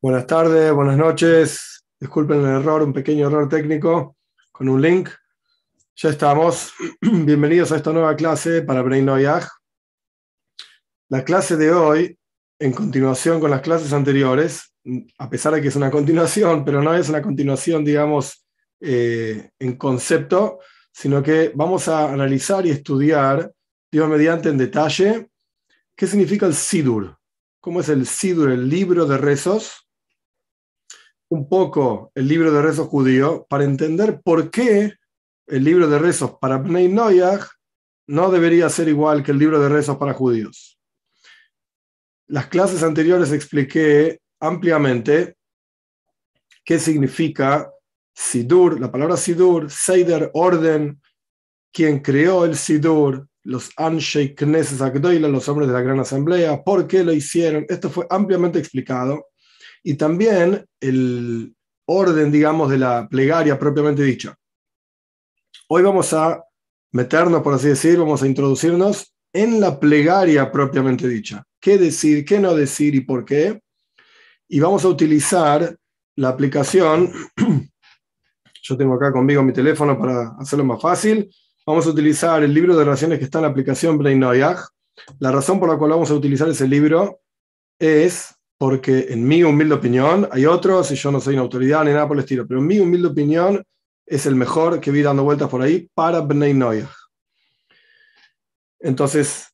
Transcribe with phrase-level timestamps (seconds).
[0.00, 1.84] Buenas tardes, buenas noches.
[1.98, 4.16] Disculpen el error, un pequeño error técnico
[4.52, 5.08] con un link.
[5.96, 6.72] Ya estamos.
[7.00, 9.48] Bienvenidos a esta nueva clase para Brain Noyag.
[11.08, 12.16] La clase de hoy,
[12.60, 14.72] en continuación con las clases anteriores,
[15.18, 18.46] a pesar de que es una continuación, pero no es una continuación, digamos,
[18.80, 20.60] eh, en concepto,
[20.92, 23.52] sino que vamos a analizar y estudiar,
[23.90, 25.28] Dios mediante en detalle,
[25.96, 27.16] qué significa el Sidur.
[27.60, 29.87] ¿Cómo es el Sidur, el libro de rezos?
[31.30, 34.94] Un poco el libro de rezos judío para entender por qué
[35.46, 37.46] el libro de rezos para Bnei Noyag
[38.06, 40.78] no debería ser igual que el libro de rezos para judíos.
[42.26, 45.36] Las clases anteriores expliqué ampliamente
[46.64, 47.70] qué significa
[48.14, 51.00] Sidur, la palabra Sidur, Seider, orden,
[51.72, 56.86] quien creó el Sidur, los Anshei Knesset Agdoila, los hombres de la Gran Asamblea, por
[56.86, 57.64] qué lo hicieron.
[57.68, 59.28] Esto fue ampliamente explicado
[59.88, 64.36] y también el orden, digamos, de la plegaria propiamente dicha.
[65.66, 66.44] Hoy vamos a
[66.92, 71.42] meternos, por así decir, vamos a introducirnos en la plegaria propiamente dicha.
[71.58, 73.62] ¿Qué decir, qué no decir y por qué?
[74.46, 75.74] Y vamos a utilizar
[76.16, 77.10] la aplicación,
[78.62, 81.34] yo tengo acá conmigo mi teléfono para hacerlo más fácil,
[81.66, 85.58] vamos a utilizar el libro de oraciones que está en la aplicación Brain La razón
[85.58, 87.22] por la cual vamos a utilizar ese libro
[87.78, 91.92] es porque en mi humilde opinión, hay otros, y yo no soy una autoridad ni
[91.92, 93.64] nada por el estilo, pero en mi humilde opinión
[94.04, 96.90] es el mejor que vi dando vueltas por ahí para Bnei Noyah.
[98.80, 99.46] Entonces,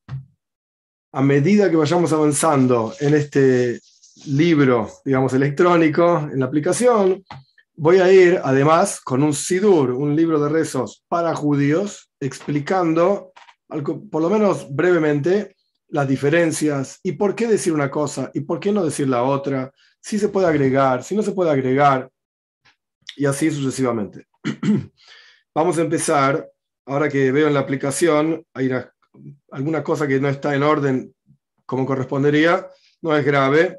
[1.13, 3.81] a medida que vayamos avanzando en este
[4.27, 7.25] libro, digamos, electrónico, en la aplicación,
[7.77, 13.33] voy a ir además con un Sidur, un libro de rezos para judíos, explicando,
[13.69, 15.54] por lo menos brevemente,
[15.89, 19.73] las diferencias y por qué decir una cosa y por qué no decir la otra,
[20.01, 22.11] si se puede agregar, si no se puede agregar,
[23.17, 24.27] y así sucesivamente.
[25.55, 26.49] Vamos a empezar,
[26.87, 28.71] ahora que veo en la aplicación, hay
[29.53, 31.15] alguna cosa que no está en orden
[31.65, 32.69] como correspondería,
[33.03, 33.79] no es grave.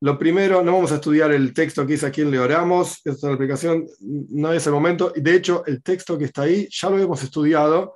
[0.00, 3.32] Lo primero, no vamos a estudiar el texto que dice a quién le oramos, esta
[3.32, 7.22] aplicación no es el momento, de hecho el texto que está ahí ya lo hemos
[7.22, 7.94] estudiado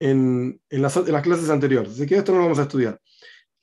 [0.00, 1.92] en, las, clases anteriores.
[1.92, 2.98] Así que esto no lo vamos a estudiar.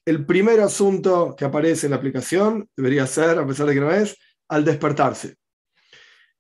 [0.05, 3.91] El primer asunto que aparece en la aplicación debería ser, a pesar de que no
[3.91, 4.15] es,
[4.47, 5.35] al despertarse.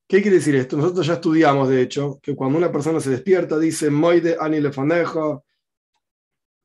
[0.07, 0.77] ¿Qué quiere decir esto?
[0.77, 5.43] Nosotros ya estudiamos, de hecho, que cuando una persona se despierta, dice Moide ani lefanejo,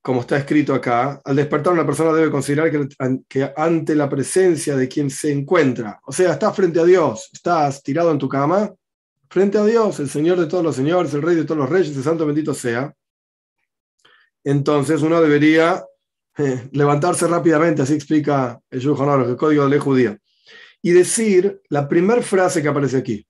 [0.00, 2.88] como está escrito acá, al despertar una persona debe considerar que,
[3.28, 7.82] que, ante la presencia de quien se encuentra, o sea, estás frente a Dios, estás
[7.82, 8.72] tirado en tu cama,
[9.28, 11.96] frente a Dios, el Señor de todos los señores, el Rey de todos los reyes,
[11.96, 12.94] el Santo bendito sea,
[14.44, 15.84] entonces uno debería
[16.38, 20.18] eh, levantarse rápidamente, así explica el el código de ley judía,
[20.80, 23.26] y decir la primera frase que aparece aquí.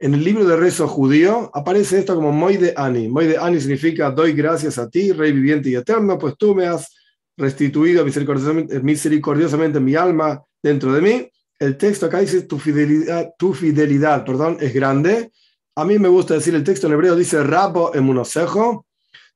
[0.00, 3.08] En el libro de rezo judío aparece esto como Moide Ani.
[3.08, 6.94] Moide Ani significa doy gracias a ti, Rey viviente y eterno, pues tú me has
[7.36, 11.30] restituido misericordiosamente, misericordiosamente mi alma dentro de mí.
[11.58, 15.32] El texto acá dice tu fidelidad, tu fidelidad, perdón, es grande.
[15.74, 18.86] A mí me gusta decir el texto en hebreo dice Rabo emunosejo,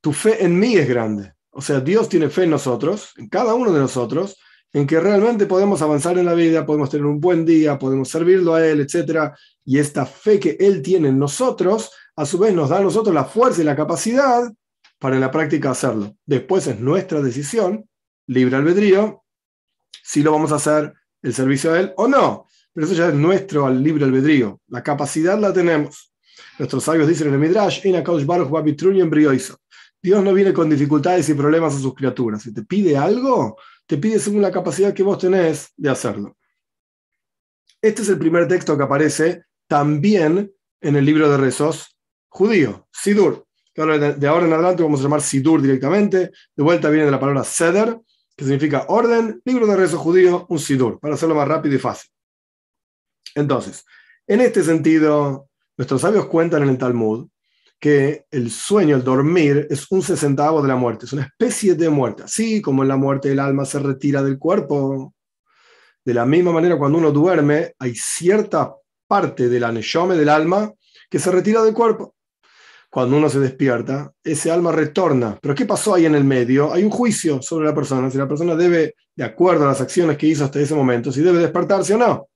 [0.02, 1.32] tu fe en mí es grande.
[1.50, 4.36] O sea, Dios tiene fe en nosotros, en cada uno de nosotros,
[4.72, 8.54] en que realmente podemos avanzar en la vida, podemos tener un buen día, podemos servirlo
[8.54, 9.32] a Él, etc.
[9.64, 13.14] Y esta fe que Él tiene en nosotros, a su vez nos da a nosotros
[13.14, 14.52] la fuerza y la capacidad
[14.98, 16.16] para en la práctica hacerlo.
[16.26, 17.88] Después es nuestra decisión,
[18.26, 19.22] libre albedrío,
[20.02, 22.48] si lo vamos a hacer el servicio a Él o no.
[22.72, 24.60] Pero eso ya es nuestro libre albedrío.
[24.68, 26.12] La capacidad la tenemos.
[26.58, 27.84] Nuestros sabios dicen en el Midrash,
[30.02, 32.42] Dios no viene con dificultades y problemas a sus criaturas.
[32.42, 36.36] Si te pide algo, te pide según la capacidad que vos tenés de hacerlo.
[37.80, 41.96] Este es el primer texto que aparece también en el libro de rezos
[42.28, 43.46] judío, Sidur.
[43.74, 46.32] De ahora en adelante vamos a llamar Sidur directamente.
[46.56, 47.98] De vuelta viene de la palabra Seder,
[48.36, 52.10] que significa orden, libro de rezos judío, un Sidur, para hacerlo más rápido y fácil.
[53.34, 53.84] Entonces,
[54.26, 57.28] en este sentido, nuestros sabios cuentan en el Talmud
[57.82, 61.90] que el sueño, el dormir, es un sesentavo de la muerte, es una especie de
[61.90, 62.22] muerte.
[62.22, 65.12] Así como en la muerte el alma se retira del cuerpo,
[66.04, 68.72] de la misma manera cuando uno duerme, hay cierta
[69.08, 70.72] parte de la neshome del alma
[71.10, 72.14] que se retira del cuerpo.
[72.88, 75.36] Cuando uno se despierta, ese alma retorna.
[75.42, 76.72] Pero ¿qué pasó ahí en el medio?
[76.72, 80.16] Hay un juicio sobre la persona, si la persona debe, de acuerdo a las acciones
[80.16, 82.28] que hizo hasta ese momento, si debe despertarse o no.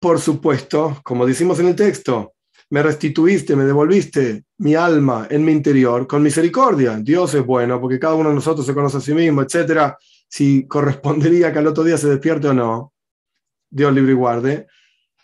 [0.00, 2.32] Por supuesto, como decimos en el texto,
[2.70, 6.96] me restituiste, me devolviste mi alma en mi interior con misericordia.
[7.02, 9.94] Dios es bueno porque cada uno de nosotros se conoce a sí mismo, etc.
[10.28, 12.92] Si correspondería que al otro día se despierte o no.
[13.68, 14.66] Dios libre y guarde.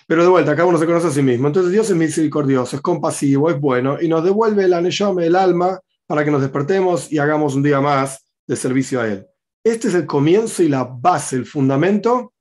[0.08, 1.46] Pero de vuelta, cada uno se conoce a sí mismo.
[1.46, 5.80] Entonces Dios es misericordioso, es compasivo, es bueno y nos devuelve el aneshome, el alma,
[6.06, 9.26] para que nos despertemos y hagamos un día más de servicio a Él.
[9.64, 12.32] Este es el comienzo y la base, el fundamento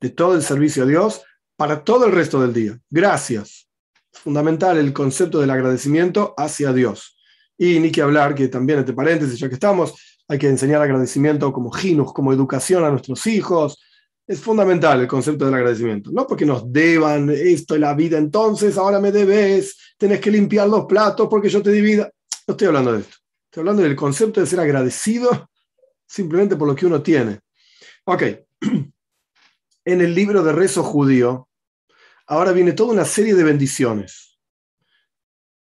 [0.00, 1.22] de todo el servicio a Dios
[1.56, 2.78] para todo el resto del día.
[2.90, 3.61] Gracias.
[4.22, 7.18] Fundamental el concepto del agradecimiento hacia Dios.
[7.58, 9.94] Y ni que hablar que también, entre paréntesis, ya que estamos,
[10.28, 13.78] hay que enseñar agradecimiento como ginus, como educación a nuestros hijos,
[14.26, 16.10] es fundamental el concepto del agradecimiento.
[16.12, 20.68] No porque nos deban esto y la vida, entonces ahora me debes, tenés que limpiar
[20.68, 22.10] los platos porque yo te di vida.
[22.46, 23.16] No estoy hablando de esto.
[23.46, 25.50] Estoy hablando del concepto de ser agradecido
[26.06, 27.40] simplemente por lo que uno tiene.
[28.04, 28.22] Ok.
[29.84, 31.48] En el libro de rezo judío,
[32.26, 34.38] ahora viene toda una serie de bendiciones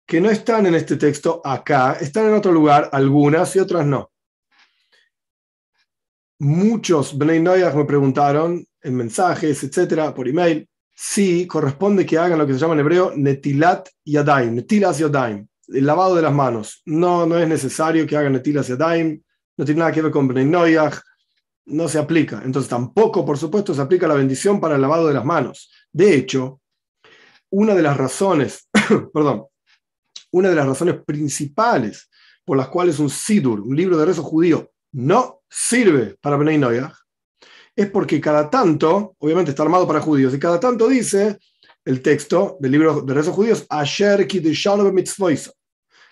[0.05, 4.11] que no están en este texto acá, están en otro lugar, algunas y otras no
[6.39, 12.53] muchos Bnei me preguntaron en mensajes, etcétera, por email, si corresponde que hagan lo que
[12.53, 16.81] se llama en hebreo netilat yadaim, netilas yadaim, el lavado de las manos.
[16.85, 19.21] No, no es necesario que hagan netilas yadaim,
[19.57, 20.45] no tiene nada que ver con Bnei
[21.65, 22.41] no se aplica.
[22.43, 25.69] Entonces tampoco, por supuesto, se aplica la bendición para el lavado de las manos.
[25.91, 26.61] De hecho,
[27.49, 28.67] una de las razones,
[29.13, 29.47] perdón,
[30.31, 32.09] una de las razones principales
[32.45, 36.93] por las cuales un Sidur, un libro de rezo judío, no sirve para Bnei Noyach,
[37.75, 41.37] es porque cada tanto, obviamente está armado para judíos, y cada tanto dice
[41.85, 44.27] el texto del libro de rezos judíos, Asher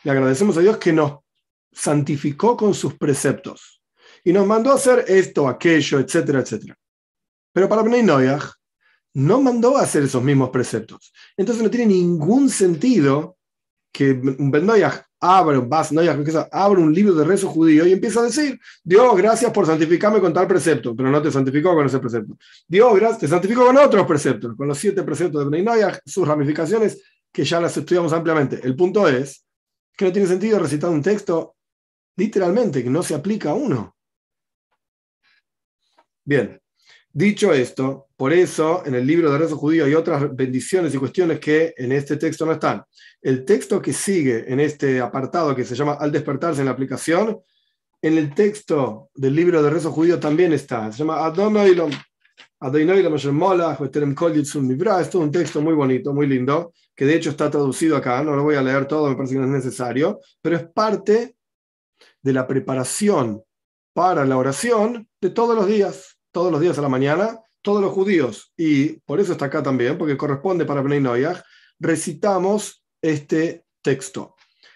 [0.04, 1.20] Le agradecemos a Dios que nos
[1.72, 3.82] santificó con sus preceptos
[4.24, 6.76] y nos mandó a hacer esto, aquello, etcétera, etcétera.
[7.54, 8.54] Pero para Bnei Noyach
[9.18, 11.12] no mandó a hacer esos mismos preceptos.
[11.36, 13.38] Entonces no tiene ningún sentido
[13.92, 15.60] que Ben Noyach abre,
[16.52, 20.32] abre un libro de rezo judío y empieza a decir, Dios, gracias por santificarme con
[20.34, 22.38] tal precepto, pero no te santificó con ese precepto.
[22.68, 27.02] Dios, gracias, te santificó con otros preceptos, con los siete preceptos de Bnei sus ramificaciones,
[27.32, 28.60] que ya las estudiamos ampliamente.
[28.62, 29.44] El punto es
[29.98, 31.56] que no tiene sentido recitar un texto
[32.18, 33.96] literalmente, que no se aplica a uno.
[36.24, 36.62] Bien,
[37.18, 41.40] dicho esto, por eso, en el libro de rezo judío hay otras bendiciones y cuestiones
[41.40, 42.84] que en este texto no están.
[43.20, 47.40] El texto que sigue en este apartado que se llama Al despertarse en la aplicación,
[48.04, 50.92] en el texto del libro de rezo judío también está.
[50.92, 51.90] Se llama Adonoilom.
[55.02, 58.36] Es todo un texto muy bonito, muy lindo, que de hecho está traducido acá, no
[58.36, 61.36] lo voy a leer todo, me parece que no es necesario, pero es parte
[62.22, 63.42] de la preparación
[63.94, 67.92] para la oración de todos los días, todos los días a la mañana, todos los
[67.92, 71.04] judíos, y por eso está acá también, porque corresponde para Bnei
[71.80, 74.36] recitamos este texto.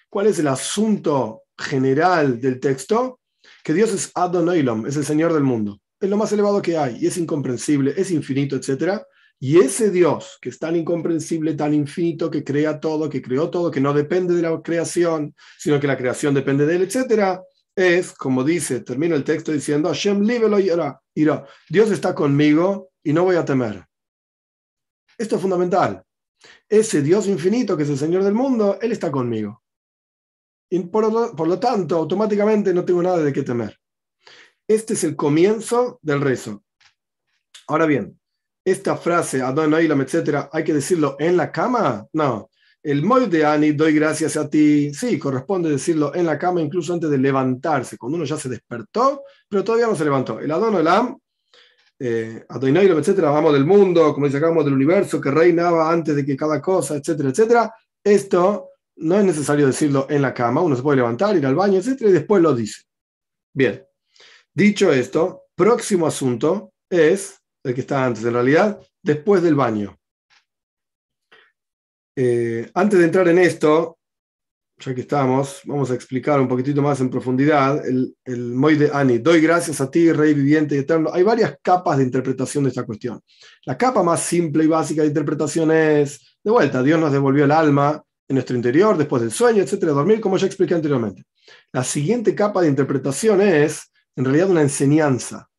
[0.09, 3.19] ¿Cuál es el asunto general del texto?
[3.63, 5.79] Que Dios es Adonailam, es el Señor del mundo.
[5.99, 9.01] Es lo más elevado que hay, y es incomprensible, es infinito, etc.
[9.39, 13.71] Y ese Dios, que es tan incomprensible, tan infinito, que crea todo, que creó todo,
[13.71, 17.39] que no depende de la creación, sino que la creación depende de él, etc.,
[17.81, 21.47] es, como dice, termina el texto diciendo, Hashem ira.
[21.69, 23.85] Dios está conmigo y no voy a temer.
[25.17, 26.03] Esto es fundamental.
[26.67, 29.63] Ese Dios infinito que es el Señor del mundo, Él está conmigo.
[30.69, 33.77] Y por lo, tanto, automáticamente no tengo nada de qué temer.
[34.67, 36.63] Este es el comienzo del rezo.
[37.67, 38.17] Ahora bien,
[38.63, 42.07] esta frase, Adon etcétera, ¿hay que decirlo en la cama?
[42.13, 42.50] No.
[42.83, 46.93] El Moy de Ani, doy gracias a ti, sí, corresponde decirlo en la cama incluso
[46.93, 50.39] antes de levantarse, cuando uno ya se despertó, pero todavía no se levantó.
[50.39, 51.17] El Adon Olam,
[51.99, 56.35] eh, etcétera, vamos del mundo, como dice acá, del universo que reinaba antes de que
[56.35, 57.75] cada cosa, etcétera, etcétera.
[58.03, 61.77] Esto no es necesario decirlo en la cama, uno se puede levantar, ir al baño,
[61.77, 62.81] etcétera, y después lo dice.
[63.53, 63.85] Bien,
[64.55, 70.00] dicho esto, próximo asunto es el que está antes, en realidad, después del baño.
[72.23, 73.97] Eh, antes de entrar en esto,
[74.77, 79.17] ya que estamos, vamos a explicar un poquitito más en profundidad el, el de Ani.
[79.17, 81.09] Doy gracias a ti, Rey viviente y eterno.
[81.11, 83.19] Hay varias capas de interpretación de esta cuestión.
[83.65, 87.51] La capa más simple y básica de interpretación es, de vuelta, Dios nos devolvió el
[87.51, 91.23] alma en nuestro interior después del sueño, etcétera, dormir, como ya expliqué anteriormente.
[91.73, 95.49] La siguiente capa de interpretación es, en realidad, una enseñanza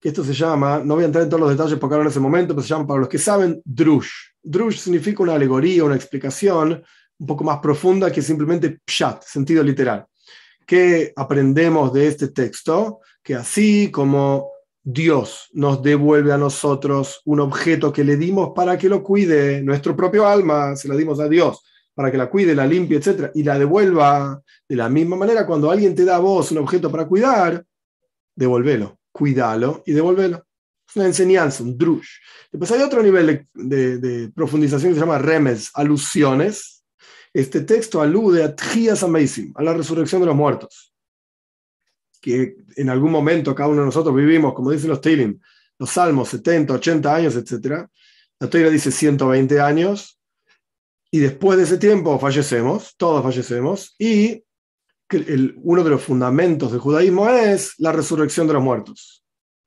[0.00, 2.10] que esto se llama, no voy a entrar en todos los detalles porque ahora en
[2.10, 4.10] ese momento, pero se llama, para los que saben, drush.
[4.48, 6.82] Drush significa una alegoría, una explicación
[7.18, 10.06] un poco más profunda que simplemente pshat, sentido literal.
[10.66, 13.00] ¿Qué aprendemos de este texto?
[13.22, 14.50] Que así como
[14.82, 19.96] Dios nos devuelve a nosotros un objeto que le dimos para que lo cuide, nuestro
[19.96, 21.62] propio alma, se la dimos a Dios,
[21.94, 25.70] para que la cuide, la limpie, etc., y la devuelva de la misma manera, cuando
[25.70, 27.64] alguien te da a vos un objeto para cuidar,
[28.34, 30.46] devuélvelo cuídalo y devuélvelo.
[30.88, 32.08] Es una enseñanza, un drush.
[32.50, 36.82] Después hay otro nivel de, profundización que se llama remes, alusiones.
[37.32, 40.94] Este texto alude a Tchias Amazing, a la resurrección de los muertos.
[42.22, 45.38] Que en algún momento cada uno de nosotros vivimos, como dicen los Tilim,
[45.78, 47.86] los salmos 70, 80 años, etc.
[48.40, 50.18] La Torah dice 120 años.
[51.10, 53.94] Y después de ese tiempo fallecemos, todos fallecemos.
[53.98, 54.42] Y
[55.62, 59.18] uno de los fundamentos del judaísmo es la resurrección de los muertos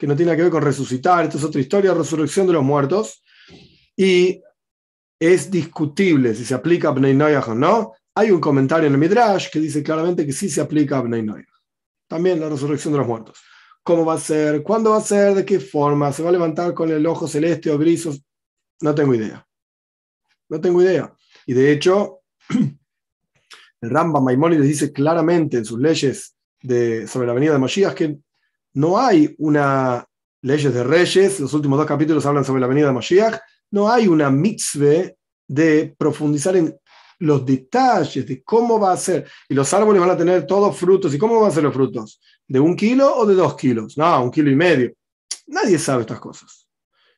[0.02, 3.24] que no tiene que ver con resucitar, esto es otra historia, resurrección de los muertos,
[3.96, 4.42] y
[5.20, 7.94] es discutible si se aplica a Bnei Noyach o no.
[8.16, 11.22] Hay un comentario en el Midrash que dice claramente que sí se aplica a Bnei
[11.22, 11.54] Noyach.
[12.08, 13.38] También la resurrección de los muertos.
[13.84, 14.64] ¿Cómo va a ser?
[14.64, 15.36] ¿Cuándo va a ser?
[15.36, 16.12] ¿De qué forma?
[16.12, 18.10] ¿Se va a levantar con el ojo celeste o gris?
[18.82, 19.48] No tengo idea.
[20.50, 21.16] No tengo idea.
[21.46, 22.22] Y de hecho,
[23.82, 28.18] el Rambam Maimónides dice claramente en sus leyes de, sobre la venida de Moshiach que
[28.74, 30.06] no hay una
[30.42, 33.40] leyes de reyes, los últimos dos capítulos hablan sobre la venida de Moshiach,
[33.72, 35.12] no hay una mitzvah
[35.48, 36.76] de profundizar en
[37.20, 39.30] los detalles de cómo va a ser.
[39.48, 41.14] Y los árboles van a tener todos frutos.
[41.14, 42.20] ¿Y cómo van a ser los frutos?
[42.48, 43.98] ¿De un kilo o de dos kilos?
[43.98, 44.92] No, un kilo y medio.
[45.48, 46.68] Nadie sabe estas cosas.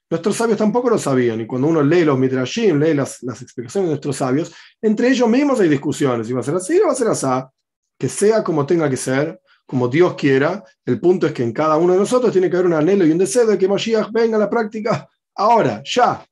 [0.10, 1.42] Nuestros sabios tampoco lo sabían.
[1.42, 5.30] Y cuando uno lee los midrashim, lee las, las explicaciones de nuestros sabios, entre ellos
[5.30, 6.28] mismos hay discusiones.
[6.28, 7.28] Si va a ser así o va a ser así.
[7.98, 10.64] Que sea como tenga que ser como Dios quiera.
[10.86, 13.12] El punto es que en cada uno de nosotros tiene que haber un anhelo y
[13.12, 16.26] un deseo de que Mashiach venga a la práctica ahora, ya.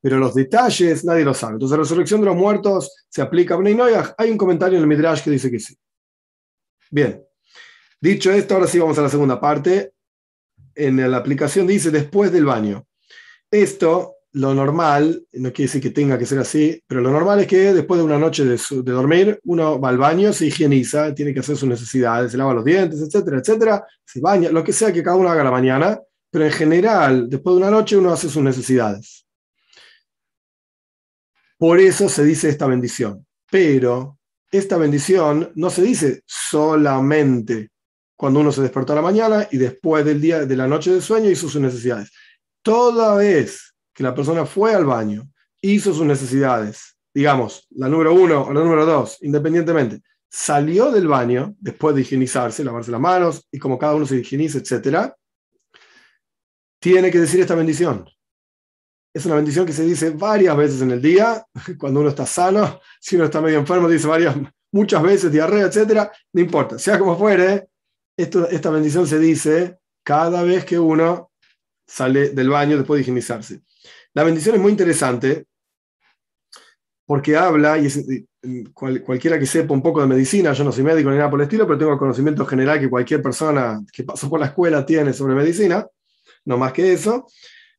[0.00, 1.54] Pero los detalles nadie lo sabe.
[1.54, 3.76] Entonces la resurrección de los muertos se aplica a Bnei
[4.16, 5.76] Hay un comentario en el Midrash que dice que sí.
[6.90, 7.24] Bien.
[8.00, 9.92] Dicho esto, ahora sí vamos a la segunda parte.
[10.74, 12.86] En la aplicación dice después del baño.
[13.50, 17.46] Esto lo normal, no quiere decir que tenga que ser así, pero lo normal es
[17.46, 21.40] que después de una noche de, dormir, uno va al baño, se higieniza, tiene que
[21.40, 25.02] hacer sus necesidades, se lava los dientes, etcétera, etcétera, se baña, lo que sea que
[25.02, 25.98] cada uno haga la mañana,
[26.30, 29.26] pero en general, después de una noche uno hace sus necesidades.
[31.56, 33.26] Por eso se dice esta bendición.
[33.50, 34.18] Pero
[34.50, 37.70] esta bendición no se dice solamente
[38.16, 41.00] cuando uno se despertó a la mañana y después del día de la noche de
[41.00, 42.10] sueño hizo sus necesidades.
[42.62, 45.28] Toda vez que la persona fue al baño,
[45.60, 51.56] hizo sus necesidades, digamos, la número uno o la número dos, independientemente, salió del baño
[51.58, 55.12] después de higienizarse, lavarse las manos y como cada uno se higieniza, etc.,
[56.78, 58.08] tiene que decir esta bendición.
[59.12, 61.44] Es una bendición que se dice varias veces en el día,
[61.76, 64.36] cuando uno está sano, si uno está medio enfermo, dice varias,
[64.70, 67.66] muchas veces, diarrea, etc., no importa, sea como fuere,
[68.16, 71.32] esta bendición se dice cada vez que uno
[71.84, 73.62] sale del baño después de higienizarse.
[74.18, 75.46] La bendición es muy interesante
[77.06, 78.26] porque habla, y
[78.72, 81.44] cualquiera que sepa un poco de medicina, yo no soy médico ni nada por el
[81.44, 85.12] estilo, pero tengo el conocimiento general que cualquier persona que pasó por la escuela tiene
[85.12, 85.86] sobre medicina,
[86.46, 87.28] no más que eso.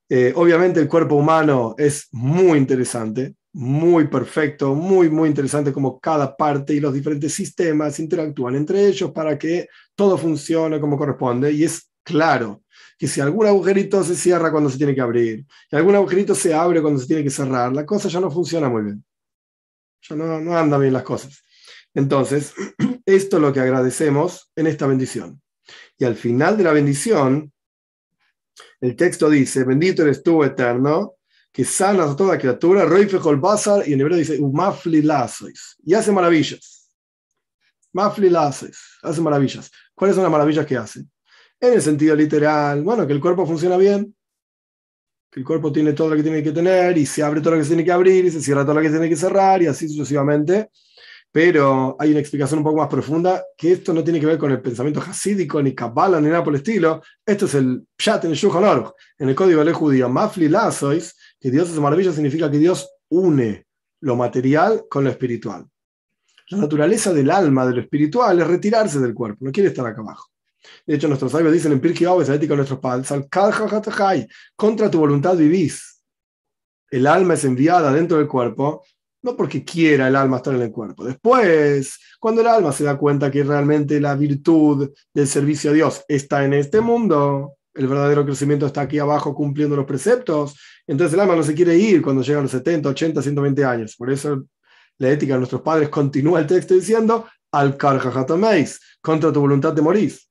[0.07, 6.37] Eh, obviamente el cuerpo humano es muy interesante, muy perfecto, muy, muy interesante como cada
[6.37, 11.51] parte y los diferentes sistemas interactúan entre ellos para que todo funcione como corresponde.
[11.51, 12.61] Y es claro
[12.99, 16.53] que si algún agujerito se cierra cuando se tiene que abrir, y algún agujerito se
[16.53, 19.05] abre cuando se tiene que cerrar, la cosa ya no funciona muy bien.
[20.01, 21.41] Ya no, no andan bien las cosas.
[21.93, 22.53] Entonces,
[23.05, 25.41] esto es lo que agradecemos en esta bendición.
[25.97, 27.53] Y al final de la bendición,
[28.81, 31.15] el texto dice, bendito eres tú, eterno,
[31.53, 36.11] que sanas a toda criatura, Roifejol Basar, y en hebreo dice, Umafli Lasois, y hace
[36.11, 36.89] maravillas.
[37.93, 39.71] Mafli Lasois, hace maravillas.
[39.95, 41.05] ¿Cuáles son las maravillas que hace?
[41.59, 44.15] En el sentido literal, bueno, que el cuerpo funciona bien,
[45.31, 47.57] que el cuerpo tiene todo lo que tiene que tener y se abre todo lo
[47.57, 49.67] que se tiene que abrir y se cierra todo lo que tiene que cerrar y
[49.67, 50.69] así sucesivamente.
[51.31, 54.51] Pero hay una explicación un poco más profunda que esto no tiene que ver con
[54.51, 57.03] el pensamiento hasídico, ni cabala, ni nada por el estilo.
[57.23, 58.85] Esto es el Pshat en el Shulchan
[59.19, 60.09] en el código de ley judío.
[60.09, 63.67] Mafli Lazois, que Dios es maravilla, significa que Dios une
[64.01, 65.67] lo material con lo espiritual.
[66.49, 70.01] La naturaleza del alma, de lo espiritual, es retirarse del cuerpo, no quiere estar acá
[70.01, 70.28] abajo.
[70.85, 73.07] De hecho, nuestros sabios dicen en Pirkei Avos, la ética de nuestros padres,
[74.55, 76.03] contra tu voluntad vivís.
[76.89, 78.83] El alma es enviada dentro del cuerpo,
[79.21, 81.03] no porque quiera el alma estar en el cuerpo.
[81.03, 86.03] Después, cuando el alma se da cuenta que realmente la virtud del servicio a Dios
[86.07, 91.19] está en este mundo, el verdadero crecimiento está aquí abajo cumpliendo los preceptos, entonces el
[91.19, 93.95] alma no se quiere ir cuando llega a los 70, 80, 120 años.
[93.95, 94.45] Por eso
[94.97, 100.28] la ética de nuestros padres continúa el texto diciendo, al contra tu voluntad te morís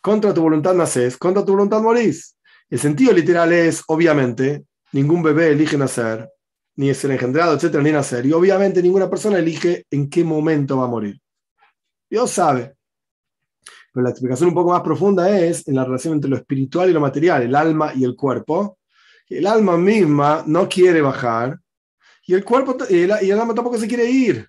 [0.00, 2.36] contra tu voluntad naces, contra tu voluntad morís.
[2.70, 6.28] El sentido literal es, obviamente, ningún bebé elige nacer,
[6.76, 8.26] ni ser engendrado, etcétera, ni nacer.
[8.26, 11.20] Y obviamente ninguna persona elige en qué momento va a morir.
[12.10, 12.74] Dios sabe.
[13.92, 16.92] Pero la explicación un poco más profunda es en la relación entre lo espiritual y
[16.92, 18.78] lo material, el alma y el cuerpo.
[19.28, 21.58] El alma misma no quiere bajar
[22.28, 24.46] y el cuerpo y el, alma tampoco se quiere ir.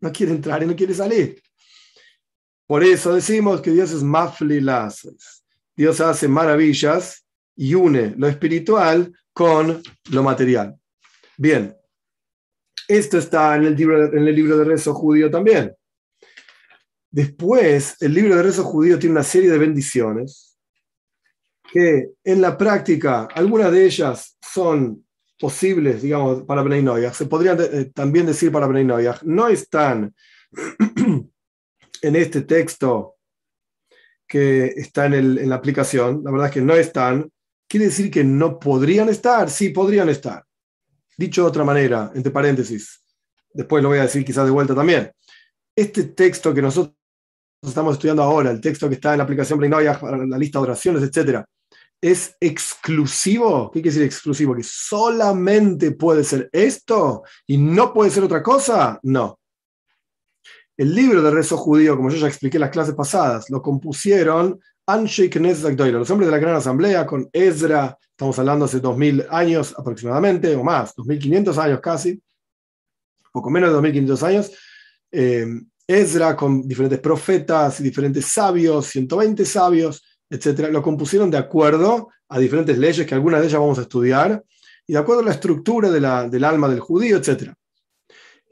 [0.00, 1.42] No quiere entrar y no quiere salir.
[2.66, 4.64] Por eso decimos que Dios es mafli
[5.76, 10.76] Dios hace maravillas y une lo espiritual con lo material.
[11.36, 11.76] Bien,
[12.88, 15.74] esto está en el libro, en el libro de rezo judío también.
[17.10, 20.58] Después, el libro de rezo judío tiene una serie de bendiciones
[21.72, 25.06] que en la práctica, algunas de ellas son
[25.38, 28.86] posibles, digamos, para Bnei Se podrían eh, también decir para Bnei
[29.22, 30.14] No están
[32.02, 33.16] en este texto
[34.26, 36.22] que está en, el, en la aplicación.
[36.24, 37.30] La verdad es que no están.
[37.68, 39.50] ¿Quiere decir que no podrían estar?
[39.50, 40.44] Sí, podrían estar.
[41.16, 43.00] Dicho de otra manera, entre paréntesis,
[43.52, 45.10] después lo voy a decir quizás de vuelta también.
[45.74, 46.94] Este texto que nosotros
[47.62, 51.02] estamos estudiando ahora, el texto que está en la aplicación para la lista de oraciones,
[51.02, 51.44] etcétera,
[52.00, 53.70] es exclusivo.
[53.70, 54.54] ¿Qué quiere decir exclusivo?
[54.54, 58.98] ¿Que solamente puede ser esto y no puede ser otra cosa?
[59.02, 59.38] No.
[60.76, 64.60] El libro de rezo judío, como yo ya expliqué en las clases pasadas, lo compusieron
[64.86, 69.74] Anshe Knesset los hombres de la Gran Asamblea, con Ezra, estamos hablando hace 2000 años
[69.76, 72.22] aproximadamente, o más, 2500 años casi,
[73.32, 74.52] poco menos de 2500 años.
[75.10, 75.46] Eh,
[75.86, 82.38] Ezra con diferentes profetas y diferentes sabios, 120 sabios, etcétera, lo compusieron de acuerdo a
[82.38, 84.44] diferentes leyes que algunas de ellas vamos a estudiar
[84.86, 87.54] y de acuerdo a la estructura del alma del judío, etcétera.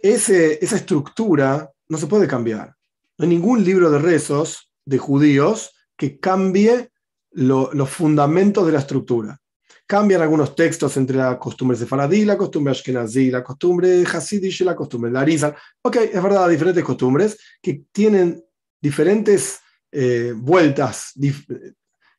[0.00, 2.74] Esa estructura no se puede cambiar.
[3.18, 6.90] No hay ningún libro de rezos de judíos que cambie
[7.30, 9.38] los fundamentos de la estructura.
[9.86, 14.74] Cambian algunos textos entre la costumbre sefaradí, la costumbre ashkenazí, la costumbre hasidish y la
[14.74, 15.54] costumbre larisa.
[15.82, 18.42] Ok, es verdad, diferentes costumbres que tienen
[18.80, 19.60] diferentes
[19.92, 21.12] eh, vueltas,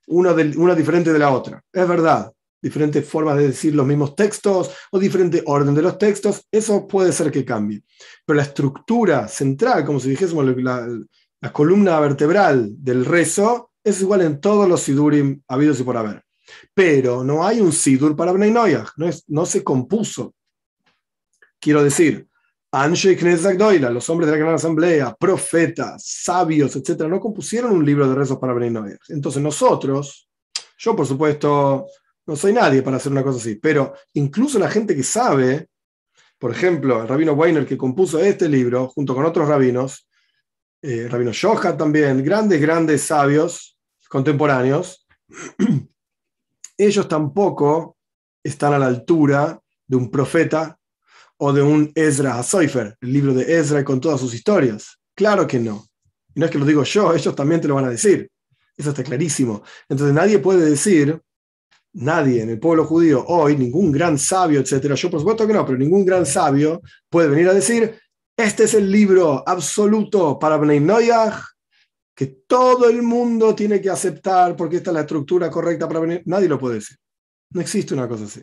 [0.08, 1.62] una, una diferente de la otra.
[1.74, 2.32] Es verdad,
[2.66, 7.12] diferentes formas de decir los mismos textos o diferente orden de los textos, eso puede
[7.12, 7.84] ser que cambie.
[8.26, 14.42] Pero la estructura central, como si dijésemos la, columna vertebral del rezo, es igual en
[14.42, 16.24] todos los sidurim habidos y por haber.
[16.74, 20.34] Pero no hay un sidur para Bnei no, es, no se compuso.
[21.60, 22.28] Quiero decir,
[22.72, 23.16] Anshe
[23.92, 28.40] los hombres de la Gran Asamblea, profetas, sabios, etc., no compusieron un libro de rezos
[28.40, 28.74] para Bnei
[29.10, 30.28] Entonces nosotros,
[30.80, 31.86] yo por supuesto
[32.28, 35.68] no soy nadie para hacer una cosa así, pero incluso la gente que sabe,
[36.40, 40.08] por ejemplo, el rabino Weiner que compuso este libro, junto con otros rabinos,
[40.82, 43.78] eh, rabino Shohat también, grandes, grandes sabios
[44.10, 45.06] contemporáneos,
[46.78, 47.98] ellos tampoco
[48.44, 50.78] están a la altura de un profeta
[51.38, 55.00] o de un Ezra Soifer, el libro de Ezra con todas sus historias.
[55.16, 55.86] Claro que no.
[56.34, 58.30] Y no es que lo digo yo, ellos también te lo van a decir.
[58.78, 59.64] Eso está clarísimo.
[59.88, 61.22] Entonces nadie puede decir,
[61.96, 65.66] nadie en el pueblo judío hoy, ningún gran sabio, etcétera, yo por supuesto que no,
[65.66, 68.00] pero ningún gran sabio puede venir a decir,
[68.38, 71.42] este es el libro absoluto para Bnei Noyach,
[72.14, 76.22] que todo el mundo tiene que aceptar porque esta es la estructura correcta para venir.
[76.26, 76.98] Nadie lo puede decir.
[77.52, 78.42] No existe una cosa así.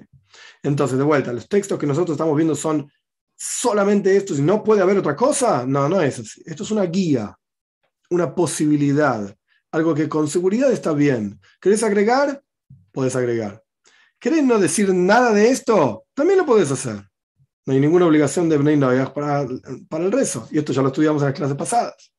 [0.63, 2.91] Entonces, de vuelta, los textos que nosotros estamos viendo son
[3.35, 5.65] solamente estos y no puede haber otra cosa.
[5.67, 6.43] No, no es así.
[6.45, 7.37] Esto es una guía,
[8.11, 9.35] una posibilidad,
[9.71, 11.41] algo que con seguridad está bien.
[11.61, 12.43] ¿Querés agregar?
[12.93, 13.63] Puedes agregar.
[14.19, 16.05] ¿Querés no decir nada de esto?
[16.15, 17.03] También lo puedes hacer.
[17.65, 18.79] No hay ninguna obligación de Bnei
[19.13, 19.47] para,
[19.89, 20.49] para el rezo.
[20.51, 22.13] Y esto ya lo estudiamos en las clases pasadas.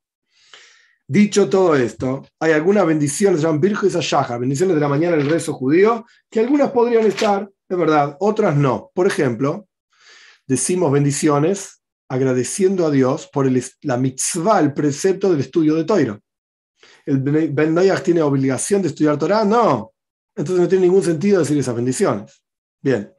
[1.07, 5.29] Dicho todo esto, hay algunas bendiciones, se llaman Virgo y bendiciones de la mañana del
[5.29, 8.89] rezo judío, que algunas podrían estar, es verdad, otras no.
[8.93, 9.67] Por ejemplo,
[10.47, 13.49] decimos bendiciones agradeciendo a Dios por
[13.81, 16.19] la mitzvah, el precepto del estudio de Toiro.
[17.05, 19.43] ¿El Ben tiene obligación de estudiar Torah?
[19.43, 19.92] No.
[20.35, 22.43] Entonces no tiene ningún sentido decir esas bendiciones.
[22.81, 23.13] Bien.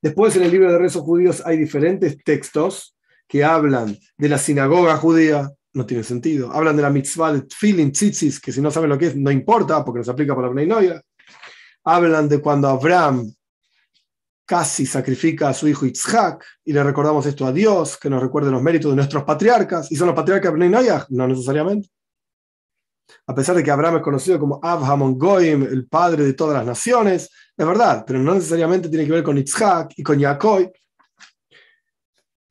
[0.00, 2.96] Después en el libro de rezos judíos hay diferentes textos
[3.26, 6.52] que hablan de la sinagoga judía, no tiene sentido.
[6.52, 9.30] Hablan de la mitzvah de tfilin, tzitzis, que si no saben lo que es, no
[9.30, 11.02] importa, porque no se aplica para la
[11.84, 13.32] Hablan de cuando Abraham
[14.44, 18.50] casi sacrifica a su hijo Yitzhak, y le recordamos esto a Dios, que nos recuerde
[18.50, 19.92] los méritos de nuestros patriarcas.
[19.92, 21.90] ¿Y son los patriarcas de Bnei No necesariamente.
[23.28, 26.64] A pesar de que Abraham es conocido como Abraham Goim, el padre de todas las
[26.64, 30.72] naciones, es verdad, pero no necesariamente tiene que ver con Yitzhak y con Jacob.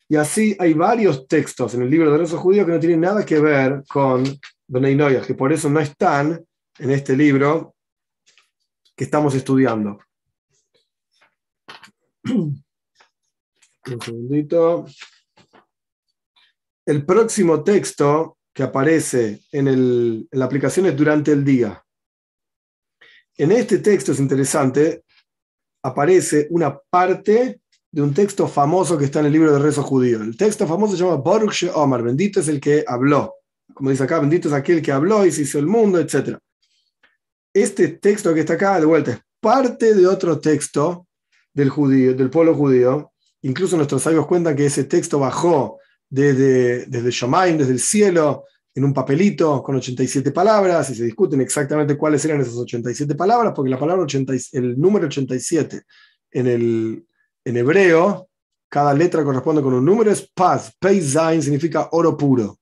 [0.08, 3.26] Y así hay varios textos en el libro de los judíos que no tienen nada
[3.26, 4.24] que ver con
[4.68, 6.46] Bnei que por eso no están
[6.78, 7.74] en este libro
[8.96, 9.98] que estamos estudiando.
[12.24, 12.64] Un
[14.00, 14.86] segundito.
[16.86, 21.86] El próximo texto que aparece en, el, en la aplicación es durante el día.
[23.38, 25.04] En este texto es interesante,
[25.84, 30.24] aparece una parte de un texto famoso que está en el libro de rezos judío.
[30.24, 33.36] El texto famoso se llama Baruch Omar, bendito es el que habló.
[33.76, 36.40] Como dice acá, bendito es aquel que habló y se hizo el mundo, etc.
[37.54, 41.06] Este texto que está acá, de vuelta, es parte de otro texto
[41.54, 43.12] del, judío, del pueblo judío.
[43.44, 45.78] Incluso nuestros sabios cuentan que ese texto bajó
[46.10, 48.46] desde, desde Shamaim, desde el cielo,
[48.78, 53.54] en un papelito con 87 palabras y se discuten exactamente cuáles eran esas 87 palabras,
[53.56, 55.82] porque la palabra 80, el número 87
[56.32, 57.06] en, el,
[57.44, 58.30] en hebreo,
[58.70, 60.72] cada letra corresponde con un número, es paz.
[60.80, 62.60] Pei Zain significa oro puro.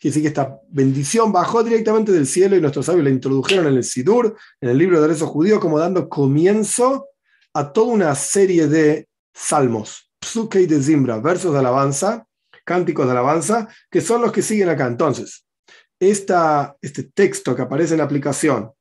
[0.00, 3.76] Quiere decir que esta bendición bajó directamente del cielo y nuestros sabios la introdujeron en
[3.76, 7.06] el Sidur, en el libro de rezos judíos, como dando comienzo
[7.54, 12.26] a toda una serie de salmos, psuke de Zimbra, versos de alabanza,
[12.64, 14.86] cánticos de alabanza, que son los que siguen acá.
[14.86, 15.44] Entonces,
[16.00, 18.72] esta, este texto que aparece en la aplicación,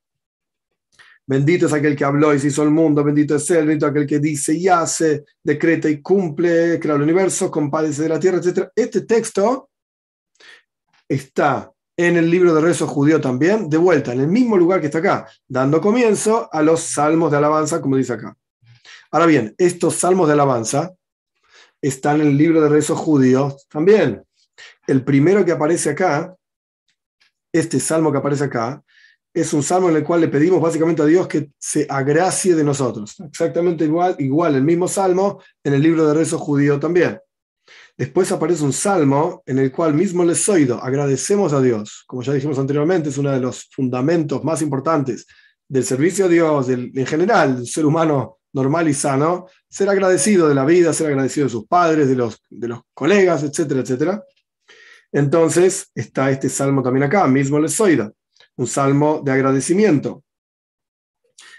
[1.27, 4.07] bendito es aquel que habló y se hizo el mundo, bendito es él, bendito aquel
[4.07, 8.69] que dice y hace, decreta y cumple, crea el universo, compadece de la tierra, etc.
[8.75, 9.69] Este texto
[11.07, 14.87] está en el libro de rezos judío también, de vuelta, en el mismo lugar que
[14.87, 18.35] está acá, dando comienzo a los salmos de alabanza, como dice acá.
[19.11, 20.93] Ahora bien, estos salmos de alabanza
[21.81, 24.23] están en el libro de rezos judíos también.
[24.87, 26.35] El primero que aparece acá
[27.51, 28.83] este salmo que aparece acá,
[29.33, 32.63] es un salmo en el cual le pedimos básicamente a Dios que se agracie de
[32.63, 33.15] nosotros.
[33.19, 37.19] Exactamente igual, igual el mismo salmo en el libro de rezo judío también.
[37.97, 42.03] Después aparece un salmo en el cual mismo les oído, agradecemos a Dios.
[42.07, 45.25] Como ya dijimos anteriormente, es uno de los fundamentos más importantes
[45.67, 50.55] del servicio a Dios, en general, del ser humano normal y sano, ser agradecido de
[50.55, 54.23] la vida, ser agradecido de sus padres, de los, de los colegas, etcétera, etcétera.
[55.11, 58.11] Entonces está este salmo también acá, mismo el Soida,
[58.55, 60.23] un salmo de agradecimiento.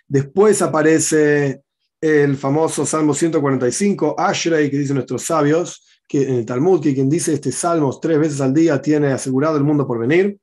[0.06, 1.62] Después aparece
[2.00, 7.08] el famoso Salmo 145, Ashrei, que dicen nuestros sabios, que en el Talmud, que quien
[7.08, 10.38] dice este salmo tres veces al día tiene asegurado el mundo por venir.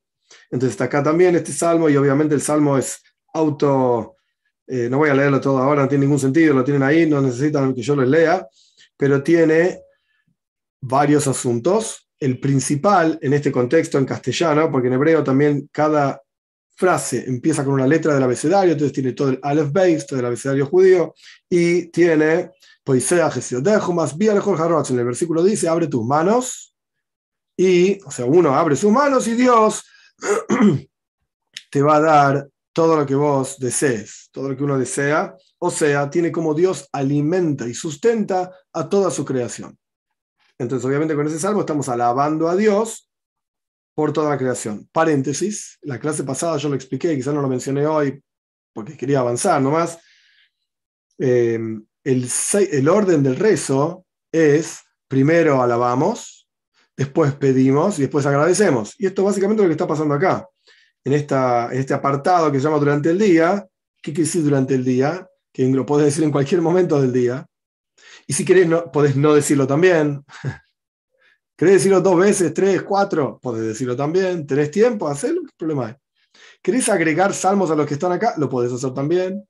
[0.50, 4.16] Entonces está acá también este salmo y obviamente el salmo es auto,
[4.72, 7.22] eh, no voy a leerlo todo ahora, no tiene ningún sentido, lo tienen ahí, no
[7.22, 8.48] necesitan que yo lo lea,
[8.96, 9.82] pero tiene
[10.82, 12.08] varios asuntos.
[12.20, 16.22] El principal en este contexto en castellano, porque en hebreo también cada
[16.76, 20.26] frase empieza con una letra del abecedario, entonces tiene todo el Aleph Beis, todo el
[20.26, 21.16] abecedario judío,
[21.50, 22.52] y tiene,
[23.02, 26.76] sea dejo más bien en el versículo dice, abre tus manos,
[27.58, 29.84] y, o sea, uno abre sus manos y Dios
[31.72, 32.50] te va a dar
[32.80, 36.88] todo lo que vos desees, todo lo que uno desea, o sea, tiene como Dios
[36.94, 39.78] alimenta y sustenta a toda su creación.
[40.58, 43.12] Entonces, obviamente, con ese salmo estamos alabando a Dios
[43.94, 44.88] por toda la creación.
[44.94, 48.24] Paréntesis, la clase pasada yo lo expliqué, quizás no lo mencioné hoy
[48.72, 50.00] porque quería avanzar nomás.
[51.18, 51.60] Eh,
[52.06, 52.30] el,
[52.72, 56.48] el orden del rezo es, primero alabamos,
[56.96, 58.96] después pedimos y después agradecemos.
[58.98, 60.48] Y esto básicamente es lo que está pasando acá.
[61.04, 63.68] En, esta, en este apartado que se llama durante el día,
[64.02, 65.28] ¿qué quiere decir durante el día?
[65.52, 67.46] Que lo puedes decir en cualquier momento del día.
[68.28, 70.24] Y si querés, no, podés no decirlo también.
[71.58, 73.40] ¿Querés decirlo dos veces, tres, cuatro?
[73.42, 74.46] Podés decirlo también.
[74.46, 75.08] ¿Tenés tiempo?
[75.08, 75.96] Hacelo, ¿qué problema hay?
[76.62, 78.34] ¿Querés agregar salmos a los que están acá?
[78.38, 79.46] Lo podés hacer también.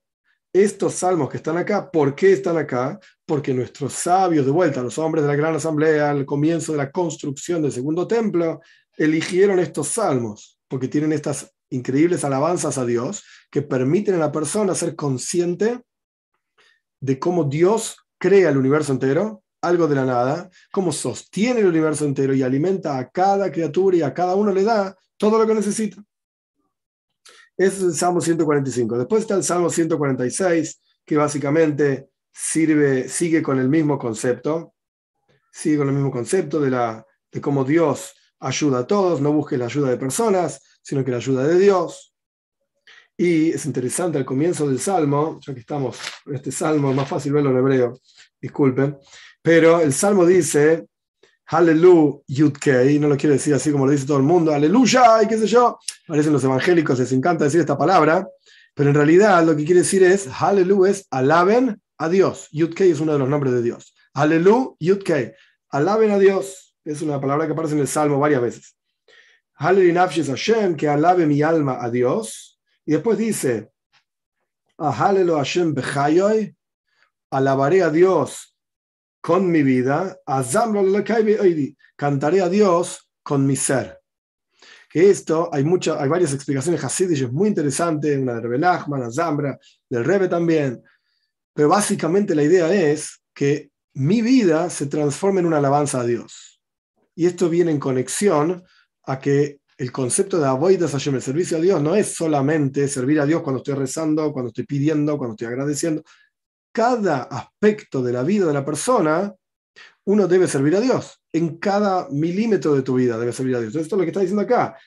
[0.51, 2.99] Estos salmos que están acá, ¿por qué están acá?
[3.25, 6.91] Porque nuestros sabios, de vuelta, los hombres de la gran asamblea, al comienzo de la
[6.91, 8.59] construcción del segundo templo,
[8.97, 14.75] eligieron estos salmos, porque tienen estas increíbles alabanzas a Dios que permiten a la persona
[14.75, 15.81] ser consciente
[17.01, 22.05] de cómo Dios crea el universo entero, algo de la nada, cómo sostiene el universo
[22.05, 25.55] entero y alimenta a cada criatura y a cada uno le da todo lo que
[25.55, 26.01] necesita.
[27.57, 28.97] Ese es el Salmo 145.
[28.97, 34.75] Después está el Salmo 146, que básicamente sirve, sigue con el mismo concepto,
[35.51, 39.57] sigue con el mismo concepto de, la, de cómo Dios ayuda a todos, no busque
[39.57, 42.13] la ayuda de personas, sino que la ayuda de Dios.
[43.17, 47.09] Y es interesante al comienzo del salmo, ya que estamos en este salmo, es más
[47.09, 47.99] fácil verlo en hebreo,
[48.39, 48.97] disculpen,
[49.41, 50.87] pero el salmo dice,
[51.51, 55.27] Hallelujah, Yudkei, no lo quiere decir así como lo dice todo el mundo, aleluya, y
[55.27, 58.27] qué sé yo, parecen los evangélicos, les encanta decir esta palabra,
[58.73, 62.99] pero en realidad lo que quiere decir es, Hallelujah es alaben a Dios, Yudkei es
[62.99, 65.33] uno de los nombres de Dios, Hallelujah, Yudkei,
[65.71, 68.75] alaben a Dios, es una palabra que aparece en el salmo varias veces.
[69.53, 73.69] Hashem, que alabe mi alma a Dios, y después dice,
[74.77, 75.75] Hashem
[77.29, 78.55] alabaré a Dios
[79.21, 80.17] con mi vida,
[81.95, 83.99] cantaré a Dios con mi ser.
[84.89, 89.59] que esto, hay, mucha, hay varias explicaciones es muy interesantes, una de Rebbe Nachman, Zambra,
[89.87, 90.81] del Rebbe también,
[91.53, 96.48] pero básicamente la idea es que mi vida se transforma en una alabanza a Dios.
[97.19, 98.63] Y esto viene en conexión
[99.03, 103.19] a que el concepto de Avoidas Hashem, el servicio a Dios, no es solamente servir
[103.19, 106.01] a Dios cuando estoy rezando, cuando estoy pidiendo, cuando estoy agradeciendo.
[106.71, 109.35] Cada aspecto de la vida de la persona,
[110.05, 111.21] uno debe servir a Dios.
[111.33, 113.75] En cada milímetro de tu vida debe servir a Dios.
[113.75, 114.77] Esto es lo que está diciendo acá.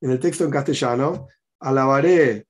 [0.00, 1.28] En el texto en castellano,
[1.60, 2.48] alabaré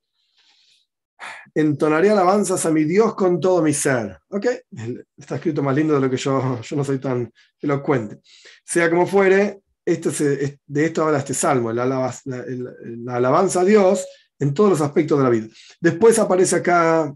[1.54, 4.18] entonaré alabanzas a mi Dios con todo mi ser.
[4.28, 4.46] ¿Ok?
[5.16, 8.20] Está escrito más lindo de lo que yo, yo no soy tan elocuente.
[8.64, 12.12] Sea como fuere, esto de esto habla este salmo, la,
[13.08, 14.06] alabanza a Dios
[14.38, 15.48] en todos los aspectos de la vida.
[15.80, 17.14] Después aparece acá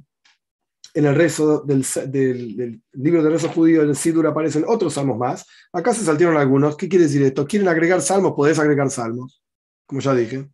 [0.94, 5.46] en el rezo del, del, libro de rezo judío, del Sidur, aparecen otros salmos más.
[5.72, 6.76] Acá se saltaron algunos.
[6.76, 7.46] ¿Qué quiere decir esto?
[7.46, 8.34] ¿Quieren agregar salmos?
[8.34, 9.42] Podés agregar salmos,
[9.86, 10.48] como ya dije.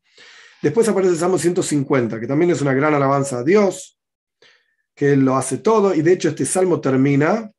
[0.62, 3.98] Después aparece el Salmo 150, que también es una gran alabanza a Dios,
[4.94, 7.50] que Él lo hace todo, y de hecho este salmo termina,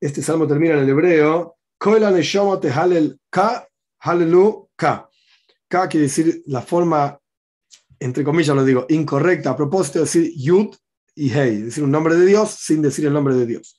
[0.00, 3.68] este salmo termina en el hebreo, ka,
[4.76, 5.10] ka.
[5.68, 7.20] Ka quiere decir la forma,
[8.00, 10.74] entre comillas lo digo, incorrecta, a propósito de decir yud
[11.14, 13.78] y hei, decir un nombre de Dios sin decir el nombre de Dios.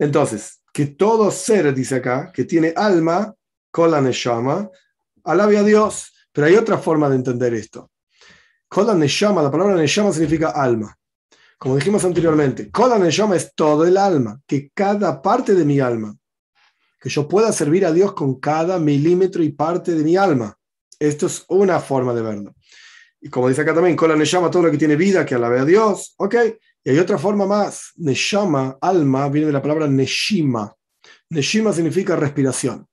[0.00, 3.34] Entonces, que todo ser, dice acá, que tiene alma,
[3.70, 4.68] kola neshama,
[5.22, 7.90] alabe a Dios, pero hay otra forma de entender esto.
[8.68, 10.96] Kola Neshama, la palabra Neshama significa alma.
[11.58, 16.16] Como dijimos anteriormente, Kola Neshama es todo el alma, que cada parte de mi alma,
[17.00, 20.56] que yo pueda servir a Dios con cada milímetro y parte de mi alma.
[21.00, 22.54] Esto es una forma de verlo.
[23.20, 25.64] Y como dice acá también, Kola Neshama, todo lo que tiene vida, que alabe a
[25.64, 26.14] Dios.
[26.18, 26.36] Ok.
[26.84, 27.94] Y hay otra forma más.
[27.96, 30.72] Neshama, alma, viene de la palabra Neshima.
[31.30, 32.86] Neshima significa respiración.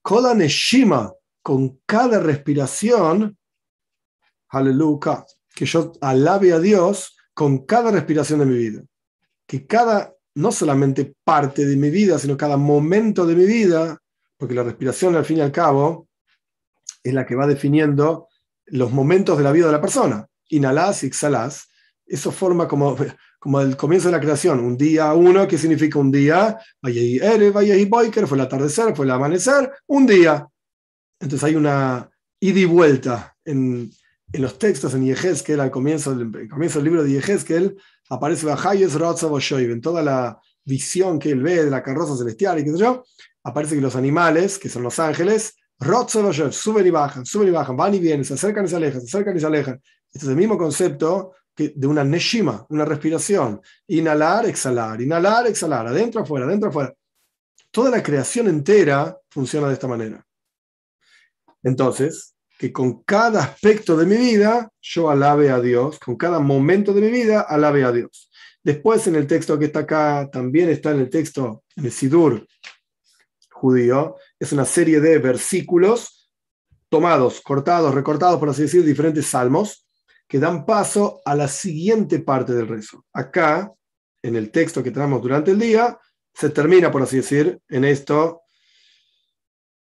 [0.00, 1.12] Kola Neshima,
[1.44, 3.36] con cada respiración,
[4.48, 8.82] aleluya, que yo alabe a Dios con cada respiración de mi vida.
[9.46, 13.98] Que cada, no solamente parte de mi vida, sino cada momento de mi vida,
[14.38, 16.08] porque la respiración al fin y al cabo
[17.02, 18.28] es la que va definiendo
[18.64, 20.26] los momentos de la vida de la persona.
[20.48, 21.68] Inhalás y exhalás.
[22.06, 22.96] Eso forma como,
[23.38, 24.60] como el comienzo de la creación.
[24.60, 26.58] Un día uno, ¿qué significa un día?
[26.80, 30.48] Vaya y Ere, vaya y Boiker, fue el atardecer, fue el amanecer, un día.
[31.24, 33.90] Entonces hay una ida y vuelta en,
[34.34, 37.76] los textos en Yehezkel, al comienzo del, comienzo del libro de Yehezkel,
[38.10, 42.78] aparece en toda la visión que él ve de la carroza celestial y qué sé
[42.78, 43.04] yo,
[43.42, 45.56] aparece que los animales, que son los ángeles,
[46.50, 49.06] suben y bajan, suben y bajan, van y vienen, se acercan y se alejan, se
[49.06, 49.80] acercan y se alejan.
[50.12, 53.62] Este es el mismo concepto que de una neshima, una respiración.
[53.86, 56.92] Inhalar, exhalar, inhalar, exhalar, adentro, afuera, adentro, afuera.
[57.70, 60.24] Toda la creación entera funciona de esta manera.
[61.64, 66.92] Entonces, que con cada aspecto de mi vida yo alabe a Dios, con cada momento
[66.92, 68.30] de mi vida alabe a Dios.
[68.62, 72.46] Después en el texto que está acá, también está en el texto, en el Sidur
[73.50, 76.30] judío, es una serie de versículos
[76.88, 79.88] tomados, cortados, recortados, por así decir, diferentes salmos,
[80.28, 83.04] que dan paso a la siguiente parte del rezo.
[83.12, 83.72] Acá,
[84.22, 85.98] en el texto que tenemos durante el día,
[86.32, 88.43] se termina, por así decir, en esto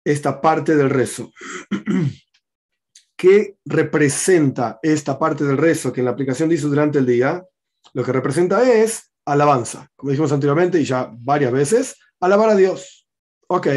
[0.04, 1.32] esta parte del rezo.
[3.16, 7.44] ¿Qué representa esta parte del rezo que en la aplicación dice durante el día?
[7.92, 13.06] Lo que representa es alabanza, como dijimos anteriormente y ya varias veces, alabar a Dios.
[13.48, 13.68] Ok,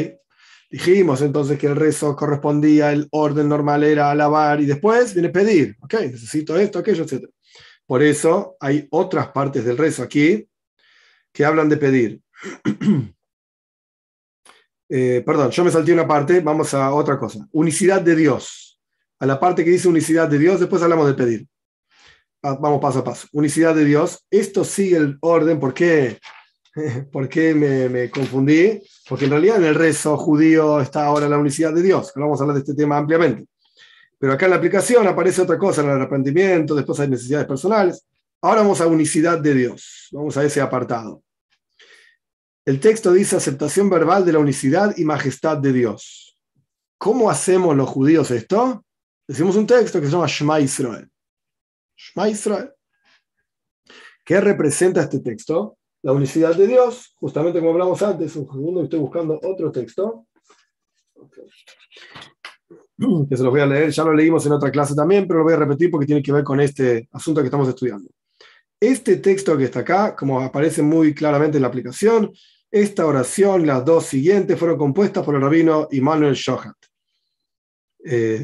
[0.70, 5.76] dijimos entonces que el rezo correspondía, el orden normal era alabar y después viene pedir.
[5.82, 7.26] Ok, necesito esto, aquello, etc.
[7.86, 10.48] Por eso hay otras partes del rezo aquí
[11.32, 12.22] que hablan de pedir.
[14.89, 17.48] Eh, perdón, yo me salté una parte, vamos a otra cosa.
[17.52, 18.80] Unicidad de Dios.
[19.19, 21.48] A la parte que dice unicidad de Dios, después hablamos de pedir.
[22.41, 23.28] Ah, vamos paso a paso.
[23.32, 24.26] Unicidad de Dios.
[24.30, 25.60] Esto sigue el orden.
[25.60, 26.19] ¿Por qué,
[27.12, 28.82] ¿Por me, confundí?
[29.08, 32.12] Porque en realidad en el rezo judío está ahora la unicidad de Dios.
[32.15, 33.48] Vamos a hablar de este tema ampliamente.
[34.19, 38.06] Pero acá en la aplicación aparece otra cosa, el arrepentimiento, después hay necesidades personales.
[38.41, 40.10] Ahora vamos a unicidad de Dios.
[40.12, 41.23] Vamos a ese apartado.
[42.65, 46.38] El texto dice aceptación verbal de la unicidad y majestad de Dios.
[46.97, 48.86] ¿Cómo hacemos los judíos esto?
[49.28, 51.10] Decimos un texto que se llama Shema Israel.
[51.97, 52.71] Shema Israel.
[54.23, 55.78] ¿Qué representa este texto?
[56.04, 60.28] La unicidad de Dios, justamente como hablamos antes, un segundo, estoy buscando otro texto.
[62.97, 65.43] Que se los voy a leer, ya lo leímos en otra clase también, pero lo
[65.43, 68.10] voy a repetir porque tiene que ver con este asunto que estamos estudiando.
[68.80, 72.32] Este texto que está acá, como aparece muy claramente en la aplicación,
[72.74, 76.76] Esta oración, las dos siguientes, fueron compuestas por el rabino Immanuel Shohat.
[78.04, 78.44] Eh,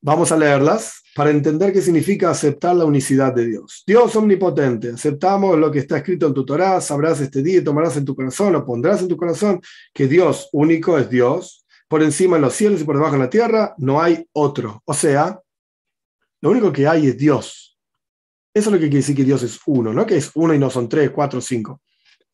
[0.00, 3.84] vamos a leerlas para entender qué significa aceptar la unicidad de Dios.
[3.86, 7.98] Dios omnipotente, aceptamos lo que está escrito en tu Torah, sabrás este día y tomarás
[7.98, 9.60] en tu corazón o pondrás en tu corazón
[9.92, 13.28] que Dios único es Dios, por encima en los cielos y por debajo en la
[13.28, 14.80] tierra no hay otro.
[14.86, 15.38] O sea,
[16.40, 17.78] lo único que hay es Dios.
[18.54, 20.58] Eso es lo que quiere decir que Dios es uno, no que es uno y
[20.58, 21.82] no son tres, cuatro, cinco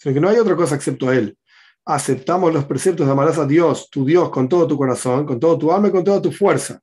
[0.03, 1.39] sino que no hay otra cosa excepto Él.
[1.85, 5.57] Aceptamos los preceptos de amarás a Dios, tu Dios, con todo tu corazón, con todo
[5.57, 6.81] tu alma y con toda tu fuerza.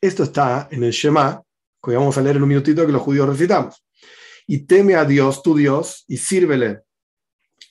[0.00, 1.40] Esto está en el Shema,
[1.80, 3.84] que vamos a leer en un minutito que los judíos recitamos.
[4.48, 6.80] Y teme a Dios, tu Dios, y sírvele.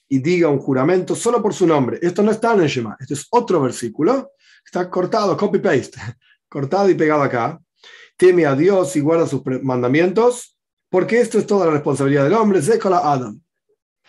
[0.07, 1.99] Y diga un juramento solo por su nombre.
[2.01, 4.31] Esto no está en el Shema, este es otro versículo.
[4.65, 5.99] Está cortado, copy-paste,
[6.47, 7.59] cortado y pegado acá.
[8.15, 10.57] Teme a Dios y guarda sus mandamientos,
[10.89, 12.61] porque esto es toda la responsabilidad del hombre.
[12.61, 13.41] Zekola Adam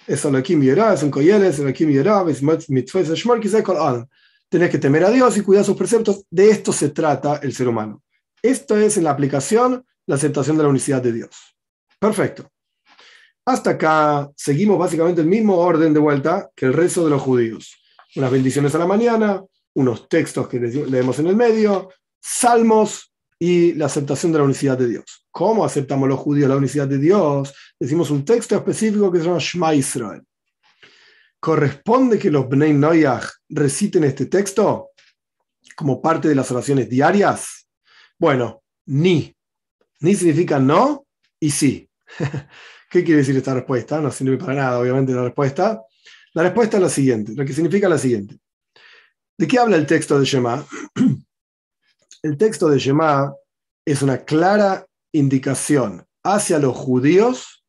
[0.07, 3.41] es Elohim Yerá, es un Koyeles, Elohim Yerá, es Mitzvah, es Shmor,
[3.79, 4.07] Adam.
[4.49, 6.25] Tenés que temer a Dios y cuidar sus preceptos.
[6.31, 8.03] De esto se trata el ser humano.
[8.43, 11.31] Esto es en la aplicación la aceptación de la unicidad de Dios.
[11.99, 12.49] Perfecto.
[13.45, 17.77] Hasta acá seguimos básicamente el mismo orden de vuelta que el resto de los judíos.
[18.15, 19.43] Unas bendiciones a la mañana,
[19.75, 21.91] unos textos que leemos en el medio,
[22.21, 25.27] salmos y la aceptación de la unicidad de Dios.
[25.31, 27.55] ¿Cómo aceptamos los judíos la unicidad de Dios?
[27.79, 30.23] Decimos un texto específico que se llama Shema Israel.
[31.39, 34.91] ¿Corresponde que los Bnei Noyach reciten este texto
[35.77, 37.69] como parte de las oraciones diarias?
[38.19, 39.35] Bueno, ni.
[40.01, 41.07] Ni significa no
[41.39, 41.89] y sí.
[42.91, 44.01] ¿Qué quiere decir esta respuesta?
[44.01, 45.83] No sirve para nada, obviamente, la respuesta.
[46.33, 48.39] La respuesta es la siguiente, lo que significa la siguiente.
[49.39, 50.65] ¿De qué habla el texto de Shema?
[52.27, 53.33] El texto de Shema
[53.85, 57.65] es una clara indicación hacia los judíos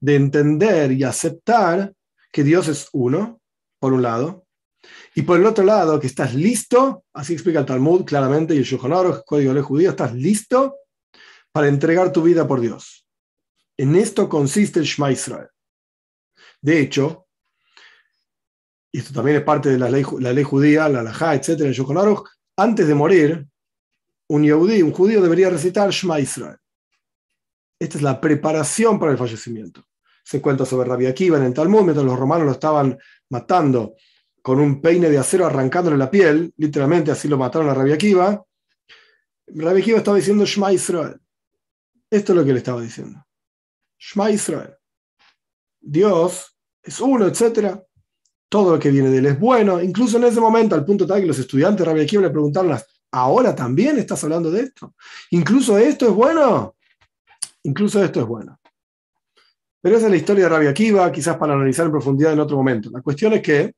[0.00, 1.94] de entender y aceptar
[2.32, 3.40] que Dios es uno,
[3.78, 4.44] por un lado,
[5.14, 8.64] y por el otro lado, que estás listo, así explica el Talmud claramente y el
[8.64, 10.78] Shulchan el código de judío, estás listo
[11.52, 13.06] para entregar tu vida por Dios.
[13.76, 15.46] En esto consiste el Shema Israel.
[16.60, 17.28] De hecho,
[18.92, 22.16] esto también es parte de la ley, la ley judía, la halajá, etc., el Shulchan
[22.56, 23.46] antes de morir,
[24.30, 26.56] un un judío debería recitar Shema Israel.
[27.80, 29.82] Esta es la preparación para el fallecimiento.
[30.22, 32.96] Se cuenta sobre Rabbi Akiva en el Talmud, mientras los romanos lo estaban
[33.30, 33.94] matando
[34.40, 38.44] con un peine de acero arrancándole la piel, literalmente así lo mataron a Rabbi Akiva.
[39.48, 41.20] Rabbi Akiva estaba diciendo Shema Israel.
[42.08, 43.26] Esto es lo que le estaba diciendo.
[43.98, 44.76] Shema Israel.
[45.80, 47.80] Dios es uno, etc.
[48.48, 49.82] Todo lo que viene de él es bueno.
[49.82, 52.70] Incluso en ese momento, al punto tal que los estudiantes de Rabbi Akiva le preguntaron
[53.12, 54.94] ahora también estás hablando de esto.
[55.30, 56.76] Incluso esto es bueno.
[57.62, 58.58] Incluso esto es bueno.
[59.82, 62.56] Pero esa es la historia de Rabia Akiva, quizás para analizar en profundidad en otro
[62.56, 62.90] momento.
[62.90, 63.74] La cuestión es que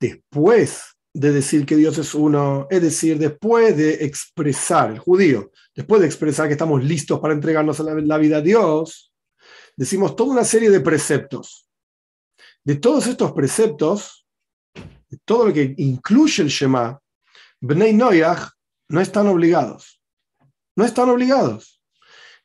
[0.00, 6.00] después de decir que Dios es uno, es decir, después de expresar, el judío, después
[6.00, 9.12] de expresar que estamos listos para entregarnos a la, vida a Dios,
[9.76, 11.68] decimos toda una serie de preceptos.
[12.64, 14.26] De todos estos preceptos,
[14.74, 16.99] de todo lo que incluye el Shema,
[17.62, 18.52] Bnei Noyach
[18.88, 20.00] no están obligados.
[20.74, 21.82] No están obligados.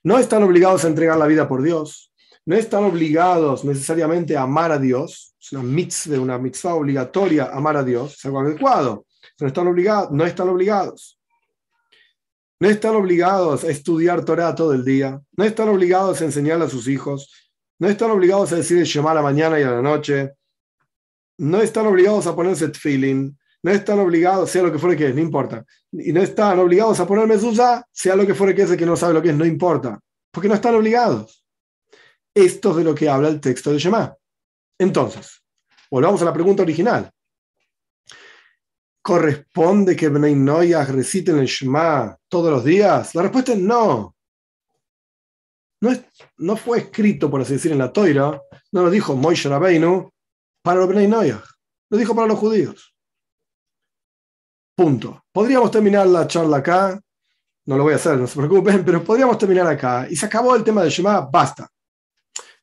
[0.03, 2.11] No están obligados a entregar la vida por Dios.
[2.45, 5.35] No están obligados necesariamente a amar a Dios.
[5.39, 8.15] Es una mitzvah, obligatoria amar a Dios.
[8.15, 9.05] Es algo adecuado.
[9.39, 10.11] No están obligados.
[10.11, 11.17] No están obligados.
[12.59, 15.21] No están obligados a estudiar Torah todo el día.
[15.37, 17.51] No están obligados a enseñarle a sus hijos.
[17.79, 20.33] No están obligados a decir el Shema a la mañana y a la noche.
[21.37, 25.15] No están obligados a ponerse tefillin no están obligados, sea lo que fuere que es,
[25.15, 25.65] no importa.
[25.91, 28.85] Y no están obligados a poner mezuzá, sea lo que fuere que es, el que
[28.85, 29.99] no sabe lo que es, no importa.
[30.31, 31.43] Porque no están obligados.
[32.31, 34.15] Esto es de lo que habla el texto de Shema.
[34.77, 35.41] Entonces,
[35.89, 37.09] volvamos a la pregunta original.
[39.01, 43.15] ¿Corresponde que Bnei Noyah reciten el Shema todos los días?
[43.15, 44.15] La respuesta es no.
[45.81, 45.89] No,
[46.37, 48.39] no fue escrito, por así decir, en la Toira,
[48.71, 50.11] no lo dijo Moishe Rabbeinu
[50.61, 51.43] para los Noyah,
[51.89, 52.94] lo dijo para los judíos.
[54.75, 55.23] Punto.
[55.31, 56.99] Podríamos terminar la charla acá.
[57.65, 60.07] No lo voy a hacer, no se preocupen, pero podríamos terminar acá.
[60.09, 61.67] Y se acabó el tema de Shema, basta.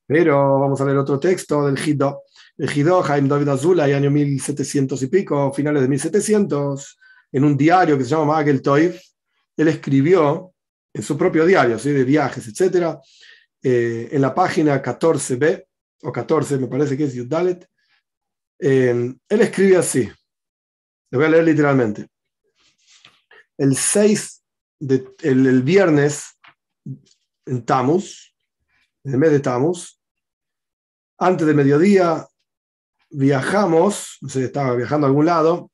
[0.07, 2.23] Pero vamos a leer otro texto del Hido.
[2.59, 6.99] El Hido, Jaime David Azula, año 1700 y pico, finales de 1700,
[7.33, 8.63] en un diario que se llama Magel
[9.57, 10.53] él escribió
[10.93, 11.91] en su propio diario, ¿sí?
[11.91, 12.99] de viajes, etc.,
[13.63, 15.65] eh, en la página 14b,
[16.03, 17.67] o 14, me parece que es Yudalet,
[18.59, 20.11] eh, él escribe así.
[21.13, 22.09] Le voy a leer literalmente.
[23.59, 24.43] El 6
[24.81, 26.39] de, el, viernes
[27.45, 28.35] en Tamus,
[29.05, 30.01] en el mes de Tamus,
[31.19, 32.27] Antes del mediodía
[33.11, 35.71] viajamos, no sé, estaba viajando a algún lado,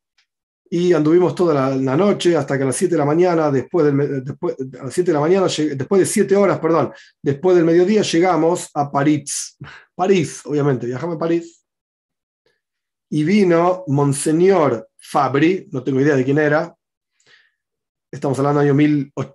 [0.68, 4.24] y anduvimos toda la, noche hasta que a las 7 de la mañana, después, del,
[4.24, 8.02] después, a las 7 de la mañana, después de 7 horas, perdón, después del mediodía
[8.02, 9.56] llegamos a París.
[9.94, 11.57] París, obviamente, viajamos a París.
[13.10, 16.74] Y vino Monseñor Fabri, no tengo idea de quién era,
[18.10, 19.34] estamos hablando del año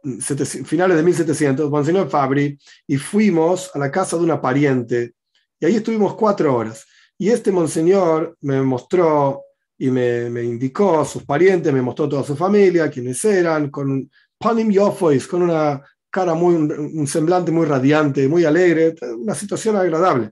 [0.65, 2.57] finales de 1700, Monseñor Fabri,
[2.87, 5.13] y fuimos a la casa de una pariente,
[5.59, 6.85] y ahí estuvimos cuatro horas.
[7.17, 9.43] Y este monseñor me mostró
[9.77, 14.69] y me, me, indicó sus parientes, me mostró toda su familia, quiénes eran, con panim
[14.69, 20.31] yofois, con una cara muy, un semblante muy radiante, muy alegre, una situación agradable.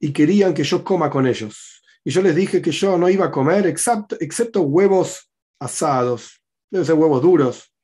[0.00, 1.75] Y querían que yo coma con ellos.
[2.06, 5.28] Y yo les dije que yo no iba a comer excepto, excepto huevos
[5.58, 6.40] asados,
[6.70, 7.74] deben ser huevos duros,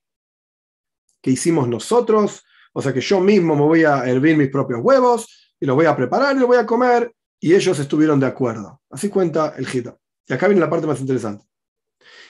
[1.21, 5.55] que hicimos nosotros, o sea que yo mismo me voy a hervir mis propios huevos
[5.59, 8.81] y los voy a preparar y los voy a comer, y ellos estuvieron de acuerdo.
[8.91, 9.99] Así cuenta el Gita.
[10.29, 11.45] Y acá viene la parte más interesante.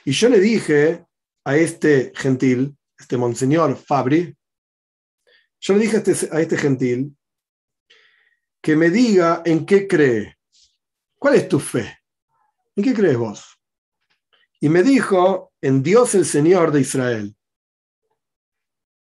[0.07, 1.05] Y yo le dije
[1.45, 4.35] a este gentil, este monseñor Fabri,
[5.61, 7.15] yo le dije a este, a este gentil
[8.63, 10.39] que me diga en qué cree.
[11.23, 12.01] ¿Cuál es tu fe?
[12.75, 13.57] ¿En qué crees vos?
[14.59, 17.37] Y me dijo, en Dios el Señor de Israel.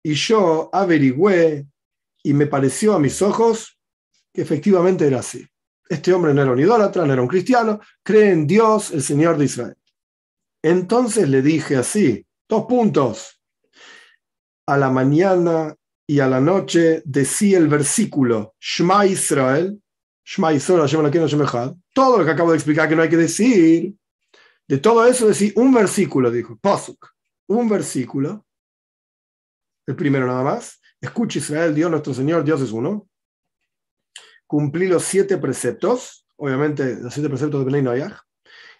[0.03, 1.67] Y yo averigüé
[2.21, 3.79] y me pareció a mis ojos
[4.33, 5.47] que efectivamente era así.
[5.87, 9.37] Este hombre no era un idólatra, no era un cristiano, cree en Dios, el Señor
[9.37, 9.77] de Israel.
[10.61, 13.41] Entonces le dije así, dos puntos.
[14.65, 15.73] A la mañana
[16.05, 19.81] y a la noche decía el versículo Shema Israel,
[20.23, 23.95] Shema Israel, todo lo que acabo de explicar que no hay que decir.
[24.67, 27.09] De todo eso decía un versículo, dijo, Pasuk,
[27.47, 28.45] un versículo,
[29.85, 30.79] el primero nada más.
[30.99, 33.07] Escucha Israel, Dios nuestro Señor, Dios es uno.
[34.45, 38.21] Cumplí los siete preceptos, obviamente los siete preceptos de Benay Noyaj,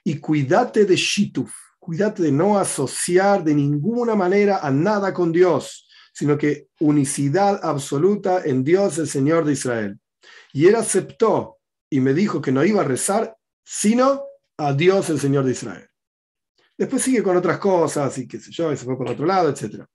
[0.04, 5.88] y cuídate de Shituf, cuídate de no asociar de ninguna manera a nada con Dios,
[6.14, 10.01] sino que unicidad absoluta en Dios, el Señor de Israel.
[10.54, 14.24] Y él aceptó y me dijo que no iba a rezar, sino
[14.58, 15.88] a Dios, el Señor de Israel.
[16.78, 19.50] Después sigue con otras cosas y qué sé yo, y se fue por otro lado,
[19.50, 19.86] etc.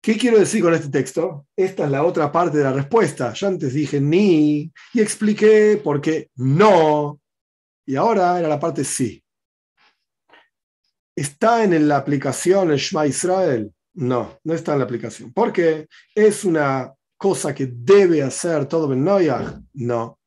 [0.00, 1.46] ¿Qué quiero decir con este texto?
[1.56, 3.32] Esta es la otra parte de la respuesta.
[3.32, 7.20] Yo antes dije ni y expliqué por qué no.
[7.86, 9.24] Y ahora era la parte sí.
[11.16, 13.72] ¿Está en la aplicación el Shema Israel?
[13.94, 15.32] No, no está en la aplicación.
[15.32, 15.88] ¿Por qué?
[16.14, 16.92] ¿Es una
[17.24, 19.58] cosa que debe hacer todo Ben Noyach?
[19.72, 20.18] No.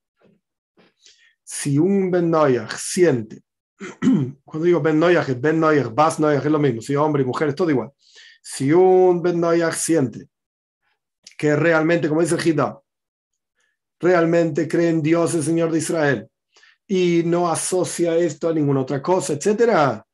[1.44, 3.44] Si un Ben Noyach siente,
[4.44, 7.26] cuando digo Ben Noyach es Ben Noyach, Bas Noyach es lo mismo, si hombre y
[7.26, 7.92] mujer es todo igual
[8.50, 9.44] si un Ben
[9.74, 10.30] siente
[11.38, 12.56] que realmente, como dice el
[14.00, 16.30] realmente cree en Dios, el Señor de Israel,
[16.88, 20.07] y no asocia esto a ninguna otra cosa, etcétera,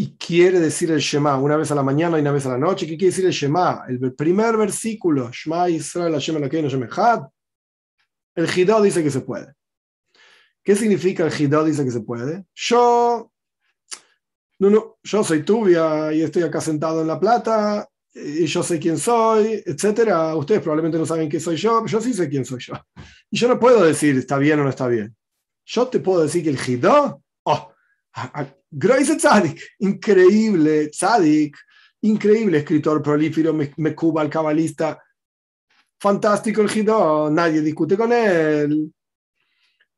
[0.00, 2.56] y quiere decir el Shema una vez a la mañana y una vez a la
[2.56, 3.84] noche, ¿qué quiere decir el Shema?
[3.86, 7.24] El primer versículo, Shema Israel, Hashem Elokeinu, Had,
[8.34, 9.52] el Hidá dice que se puede.
[10.64, 12.46] ¿Qué significa el Hidá dice que se puede?
[12.54, 13.30] Yo
[14.60, 18.78] no, no, yo soy Tubia y estoy acá sentado en La Plata y yo sé
[18.78, 20.34] quién soy, etcétera.
[20.34, 22.72] Ustedes probablemente no saben quién soy yo, pero yo sí sé quién soy yo.
[23.30, 25.14] Y yo no puedo decir está bien o no está bien.
[25.66, 27.74] Yo te puedo decir que el Hidó, oh,
[28.70, 31.56] Grace Tzadik, increíble Tzadik,
[32.02, 35.02] increíble escritor prolífero, me, cuba el cabalista,
[35.98, 38.92] fantástico el Hidó, nadie discute con él.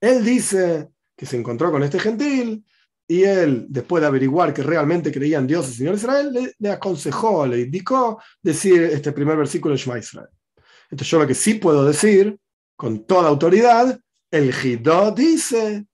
[0.00, 2.64] Él dice que se encontró con este gentil
[3.06, 7.46] y él, después de averiguar que realmente creía en Dios, el Señor Israel, le, aconsejó,
[7.46, 10.30] le indicó decir este primer versículo de Shema Israel.
[10.90, 12.38] Entonces yo lo que sí puedo decir,
[12.74, 14.00] con toda autoridad,
[14.30, 15.86] el Hidó dice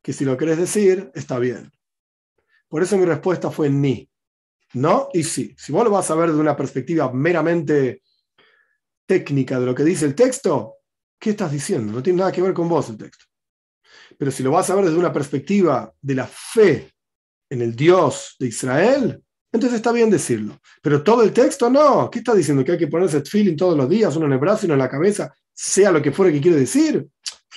[0.00, 1.73] que si lo querés decir, está bien.
[2.74, 4.10] Por eso mi respuesta fue ni.
[4.72, 5.54] No y sí.
[5.56, 8.02] Si vos lo vas a ver de una perspectiva meramente
[9.06, 10.78] técnica de lo que dice el texto,
[11.16, 11.92] ¿qué estás diciendo?
[11.92, 13.26] No tiene nada que ver con vos el texto.
[14.18, 16.92] Pero si lo vas a ver desde una perspectiva de la fe
[17.48, 19.22] en el Dios de Israel,
[19.52, 20.58] entonces está bien decirlo.
[20.82, 22.10] Pero todo el texto no.
[22.10, 22.64] ¿Qué está diciendo?
[22.64, 24.80] ¿Que hay que ponerse feeling todos los días, uno en el brazo y uno en
[24.80, 27.06] la cabeza, sea lo que fuera que quiere decir?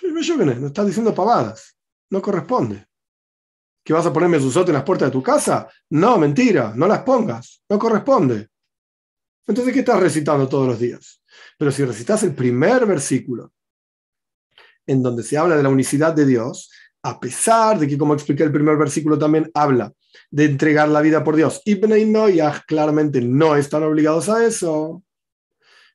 [0.03, 1.76] No está diciendo pavadas.
[2.11, 2.86] No corresponde.
[3.88, 5.65] ¿Que vas a ponerme susote en las puertas de tu casa?
[5.91, 7.63] No, mentira, no las pongas.
[7.69, 8.49] No corresponde.
[9.47, 11.21] Entonces, ¿qué estás recitando todos los días?
[11.57, 13.53] Pero si recitas el primer versículo
[14.85, 16.69] en donde se habla de la unicidad de Dios,
[17.01, 19.93] a pesar de que, como expliqué el primer versículo, también habla
[20.31, 21.61] de entregar la vida por Dios.
[21.63, 25.01] y Noyah claramente no están obligados a eso,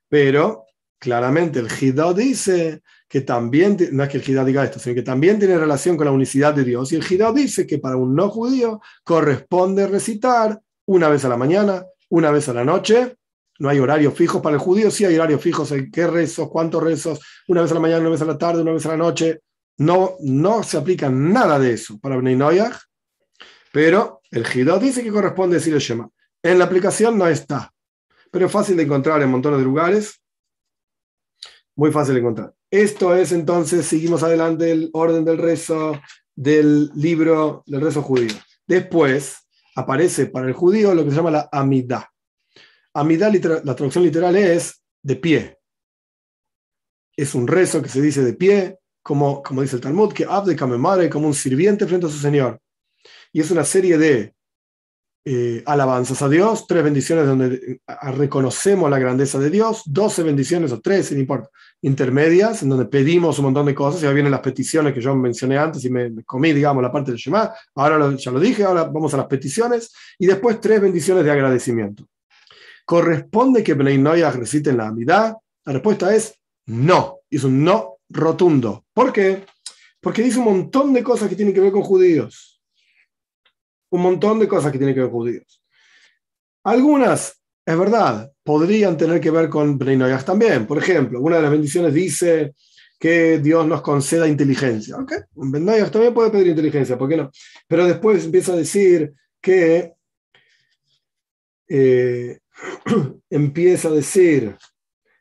[0.08, 0.64] pero
[1.02, 5.02] claramente el Hidó dice que también, no es que el Hidá diga esto, sino que
[5.02, 6.92] también tiene relación con la unicidad de Dios.
[6.92, 11.36] Y el Hidá dice que para un no judío corresponde recitar una vez a la
[11.36, 13.16] mañana, una vez a la noche.
[13.58, 16.80] No hay horarios fijos para el judío, sí hay horarios fijos, hay qué rezos, cuántos
[16.80, 18.96] rezos, una vez a la mañana, una vez a la tarde, una vez a la
[18.96, 19.40] noche.
[19.78, 22.76] No, no se aplica nada de eso para Bnei Noyach,
[23.72, 26.08] pero el Hidá dice que corresponde decir el Shema.
[26.44, 27.72] En la aplicación no está,
[28.30, 30.21] pero es fácil de encontrar en montones de lugares.
[31.76, 32.54] Muy fácil de encontrar.
[32.70, 36.00] Esto es entonces, seguimos adelante, el orden del rezo
[36.34, 38.34] del libro del rezo judío.
[38.66, 39.36] Después
[39.74, 42.04] aparece para el judío lo que se llama la amidad.
[42.94, 43.32] Amidad,
[43.64, 45.58] la traducción literal es de pie.
[47.16, 50.56] Es un rezo que se dice de pie, como, como dice el Talmud, que abde
[50.56, 52.60] kamemare, como un sirviente frente a su Señor.
[53.32, 54.34] Y es una serie de
[55.24, 57.78] eh, alabanzas a Dios, tres bendiciones donde eh,
[58.16, 61.48] reconocemos la grandeza de Dios, doce bendiciones o tres, no importa,
[61.80, 65.58] intermedias, en donde pedimos un montón de cosas, ya vienen las peticiones que yo mencioné
[65.58, 69.14] antes y me, comí, digamos, la parte del Shema, ahora ya lo dije, ahora vamos
[69.14, 72.04] a las peticiones, y después tres bendiciones de agradecimiento.
[72.84, 75.36] ¿Corresponde que Bnei Noyah reciten la amidad?
[75.64, 76.34] La respuesta es
[76.66, 78.86] no, es un no rotundo.
[78.92, 79.44] ¿Por qué?
[80.00, 82.51] Porque dice un montón de cosas que tienen que ver con judíos
[83.92, 85.62] un montón de cosas que tienen que ver con judíos.
[86.64, 90.66] Algunas, es verdad, podrían tener que ver con Breinoyas también.
[90.66, 92.54] Por ejemplo, una de las bendiciones dice
[92.98, 94.96] que Dios nos conceda inteligencia.
[94.96, 95.12] ¿Ok?
[95.34, 97.30] Un también puede pedir inteligencia, ¿por qué no?
[97.68, 99.92] Pero después empieza a decir que
[101.68, 102.38] eh,
[103.30, 104.56] empieza a decir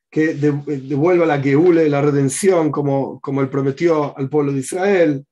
[0.10, 5.26] que devuelva la Geule, la redención, como, como él prometió al pueblo de Israel.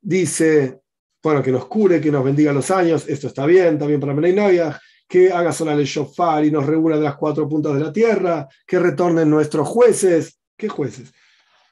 [0.00, 0.80] Dice
[1.22, 4.60] bueno, que nos cure, que nos bendiga los años, esto está bien, también para Menei
[5.06, 8.48] que haga sonar el shofar y nos reúna de las cuatro puntas de la tierra,
[8.64, 11.12] que retornen nuestros jueces, ¿qué jueces?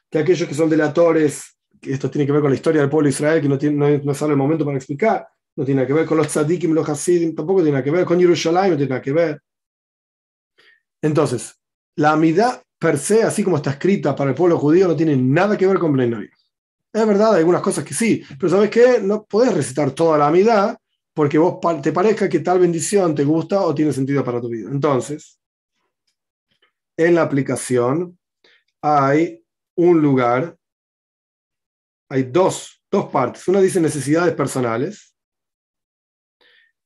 [0.09, 3.05] Que aquellos que son delatores, que esto tiene que ver con la historia del pueblo
[3.05, 5.25] de Israel, que no, tiene, no, sale el momento para explicar,
[5.55, 8.71] no tiene que ver con los tzadikim, los hasidim, tampoco tiene que ver con Yerushalayim,
[8.71, 9.41] no tiene nada que ver.
[11.01, 11.55] Entonces,
[11.95, 15.57] la amidad per se, así como está escrita para el pueblo judío, no tiene nada
[15.57, 16.29] que ver con Bnei
[16.91, 18.99] es verdad, hay algunas cosas que sí, pero ¿sabes qué?
[19.01, 20.77] No podés recitar toda la amidad
[21.13, 24.69] porque vos te parezca que tal bendición te gusta o tiene sentido para tu vida.
[24.71, 25.39] Entonces,
[26.97, 28.17] en la aplicación
[28.81, 29.43] hay
[29.75, 30.57] un lugar,
[32.09, 33.47] hay dos, dos partes.
[33.47, 35.13] Una dice necesidades personales.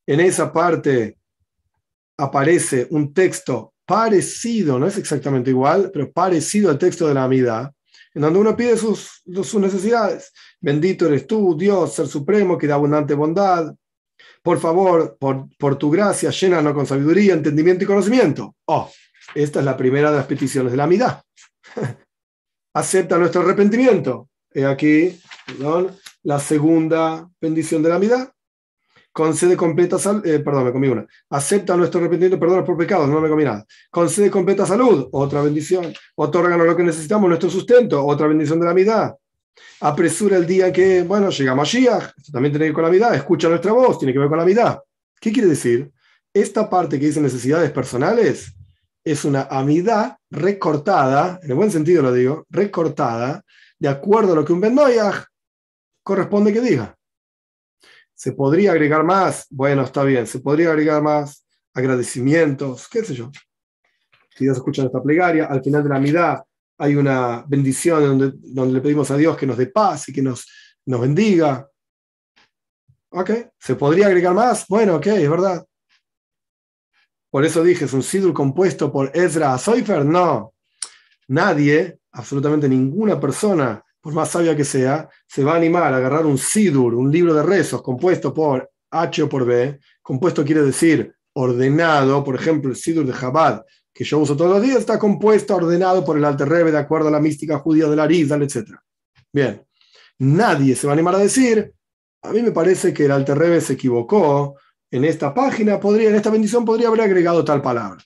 [0.05, 1.17] En esa parte
[2.17, 7.73] aparece un texto parecido, no es exactamente igual, pero parecido al texto de la amidad
[8.13, 10.31] en donde uno pide sus, necesidades.
[10.59, 13.73] Bendito eres tú, Dios, Ser Supremo, que da abundante bondad.
[14.41, 18.55] Por favor, por, tu gracia, llénanos con sabiduría, entendimiento y conocimiento.
[18.65, 18.89] Oh,
[19.33, 21.23] esta es la primera de las peticiones de la amidad.
[22.73, 24.29] Acepta nuestro arrepentimiento.
[24.51, 28.33] He aquí, perdón, la segunda bendición de la amidad
[29.13, 33.21] concede completa salud, eh, perdón, me comí una, acepta nuestro arrepentimiento, perdón por pecados, no
[33.21, 38.27] me comí nada, concede completa salud, otra bendición, otórganos lo que necesitamos, nuestro sustento, otra
[38.27, 39.13] bendición de la mitad,
[39.81, 43.13] apresura el día que, bueno, llega Mashiach, esto también tiene que ver con la mitad,
[43.13, 44.79] escucha nuestra voz, tiene que ver con la mitad.
[45.21, 45.91] ¿Qué quiere decir?
[46.33, 48.51] Esta parte que dice necesidades personales
[49.03, 53.43] es una amidad recortada, en el buen sentido lo digo, recortada,
[53.77, 54.75] de acuerdo a lo que un Ben
[56.01, 56.97] corresponde que diga.
[58.15, 59.47] ¿Se podría agregar más?
[59.49, 60.27] Bueno, está bien.
[60.27, 62.87] ¿Se podría agregar más agradecimientos?
[62.87, 63.31] ¿Qué sé yo?
[64.35, 66.37] Si Dios escucha nuestra plegaria, al final de la mitad
[66.77, 70.47] hay una bendición donde, le pedimos a Dios que nos dé paz y que nos,
[70.85, 71.69] nos bendiga.
[73.11, 73.31] ¿Ok?
[73.59, 74.65] ¿Se podría agregar más?
[74.67, 75.65] Bueno, ok, es verdad.
[77.29, 80.05] Por eso dije, ¿es un sidur compuesto por Ezra Soifer?
[80.05, 80.53] No.
[81.27, 86.25] Nadie, absolutamente ninguna persona por más sabia que sea, se va a animar a agarrar
[86.25, 89.79] un Sidur, un libro de rezos compuesto por H o por B.
[90.01, 94.61] Compuesto quiere decir ordenado, por ejemplo, el Sidur de Chabad, que yo uso todos los
[94.61, 97.95] días, está compuesto, ordenado por el Alter Rebbe de acuerdo a la mística judía de
[97.95, 98.71] la Arizal, etc.
[99.31, 99.65] Bien,
[100.19, 101.73] nadie se va a animar a decir,
[102.23, 104.57] a mí me parece que el Alter Rebbe se equivocó,
[104.91, 108.03] en esta página, podría, en esta bendición podría haber agregado tal palabra.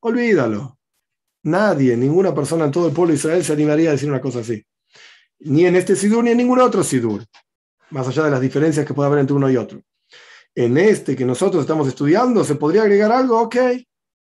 [0.00, 0.78] Olvídalo.
[1.44, 4.40] Nadie, ninguna persona en todo el pueblo de Israel se animaría a decir una cosa
[4.40, 4.62] así
[5.40, 7.24] ni en este Sidur ni en ningún otro Sidur,
[7.90, 9.82] más allá de las diferencias que puede haber entre uno y otro.
[10.54, 13.40] En este que nosotros estamos estudiando, ¿se podría agregar algo?
[13.40, 13.56] Ok,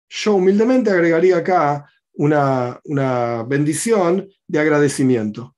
[0.08, 5.56] yo humildemente agregaría acá una, una bendición de agradecimiento.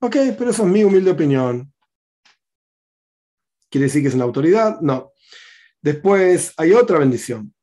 [0.00, 1.72] Ok, pero esa es mi humilde opinión.
[3.70, 4.80] ¿Quiere decir que es una autoridad?
[4.80, 5.12] No.
[5.82, 7.55] Después hay otra bendición.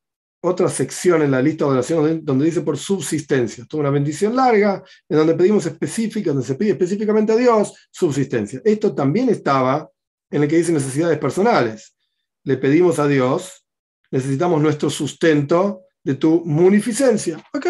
[0.46, 3.62] Otra sección en la lista de oraciones donde dice por subsistencia.
[3.62, 7.72] Esto es una bendición larga en donde pedimos específica, donde se pide específicamente a Dios
[7.90, 8.60] subsistencia.
[8.62, 9.88] Esto también estaba
[10.30, 11.96] en el que dice necesidades personales.
[12.42, 13.66] Le pedimos a Dios,
[14.10, 17.42] necesitamos nuestro sustento de tu munificencia.
[17.54, 17.66] ¿Ok?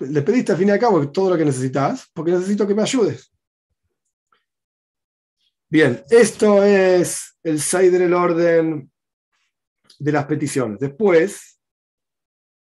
[0.00, 2.82] Le pediste al fin y al cabo todo lo que necesitas, porque necesito que me
[2.82, 3.32] ayudes.
[5.68, 8.88] Bien, esto es el Seider, el orden
[9.98, 10.78] de las peticiones.
[10.78, 11.55] Después,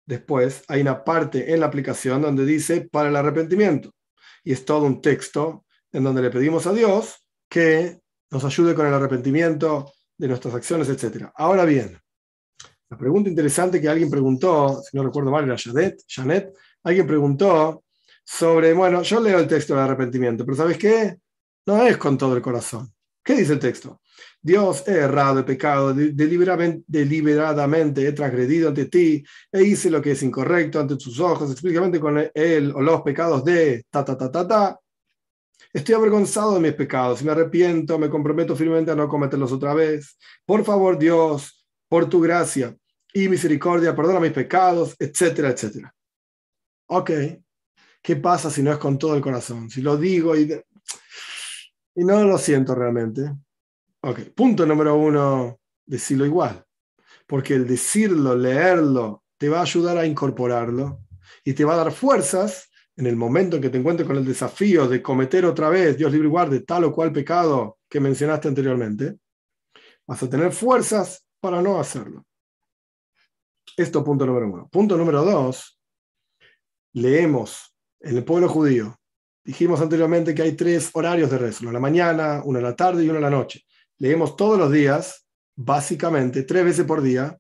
[0.06, 3.92] después hay una parte en la aplicación donde dice para el arrepentimiento.
[4.44, 8.00] Y es todo un texto en donde le pedimos a Dios que
[8.32, 11.30] nos ayude con el arrepentimiento de nuestras acciones, etc.
[11.36, 11.98] Ahora bien,
[12.90, 16.54] la pregunta interesante que alguien preguntó, si no recuerdo mal, era Janet, Janet
[16.84, 17.84] alguien preguntó
[18.24, 21.18] sobre, bueno, yo leo el texto del arrepentimiento, pero ¿sabes qué?
[21.66, 22.94] No es con todo el corazón.
[23.24, 24.02] ¿Qué dice el texto?
[24.42, 30.22] Dios, he errado, he pecado, deliberadamente he transgredido ante ti, e hice lo que es
[30.22, 34.48] incorrecto ante tus ojos, explícitamente con él o los pecados de ta, ta, ta, ta,
[34.48, 34.80] ta.
[35.74, 39.74] Estoy avergonzado de mis pecados y me arrepiento, me comprometo firmemente a no cometerlos otra
[39.74, 40.18] vez.
[40.46, 42.76] Por favor, Dios, por tu gracia
[43.14, 45.94] y misericordia, perdona mis pecados, etcétera, etcétera.
[46.88, 47.12] Ok,
[48.02, 49.70] ¿qué pasa si no es con todo el corazón?
[49.70, 50.54] Si lo digo y,
[51.96, 53.32] y no lo siento realmente.
[54.08, 56.64] Ok, punto número uno, decirlo igual.
[57.26, 61.00] Porque el decirlo, leerlo, te va a ayudar a incorporarlo
[61.44, 64.24] y te va a dar fuerzas en el momento en que te encuentres con el
[64.24, 68.48] desafío de cometer otra vez, Dios libre y guarde, tal o cual pecado que mencionaste
[68.48, 69.18] anteriormente,
[70.06, 72.28] vas a tener fuerzas para no hacerlo.
[73.76, 74.70] Esto punto número uno.
[74.72, 75.80] Punto número dos,
[76.94, 79.00] leemos en el pueblo judío.
[79.44, 82.76] Dijimos anteriormente que hay tres horarios de rezo, uno a la mañana, uno a la
[82.76, 83.66] tarde y uno a la noche
[84.00, 85.26] leemos todos los días,
[85.56, 87.38] básicamente, tres veces por día.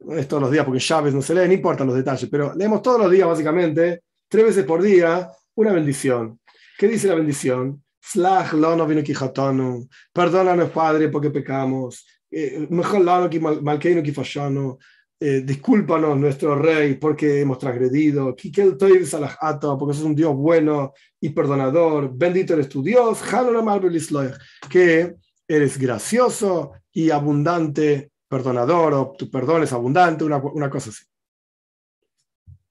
[0.00, 2.54] No es todos los días porque Chávez no se lee, no importan los detalles, pero
[2.54, 6.40] leemos todos los días, básicamente, tres veces por día, una bendición.
[6.78, 7.82] ¿Qué dice la bendición?
[8.00, 9.02] Slach lono vino
[10.12, 12.06] Perdónanos, Padre, porque pecamos.
[12.30, 14.78] Eh, mejor lono que malkeino que fallano.
[15.22, 18.34] Eh, discúlpanos, nuestro rey, porque hemos transgredido.
[18.34, 22.10] Porque sos un Dios bueno y perdonador.
[22.14, 23.20] Bendito eres tu Dios.
[24.70, 25.14] Que
[25.50, 31.04] eres gracioso y abundante, perdonador, o tu perdón es abundante, una, una cosa así.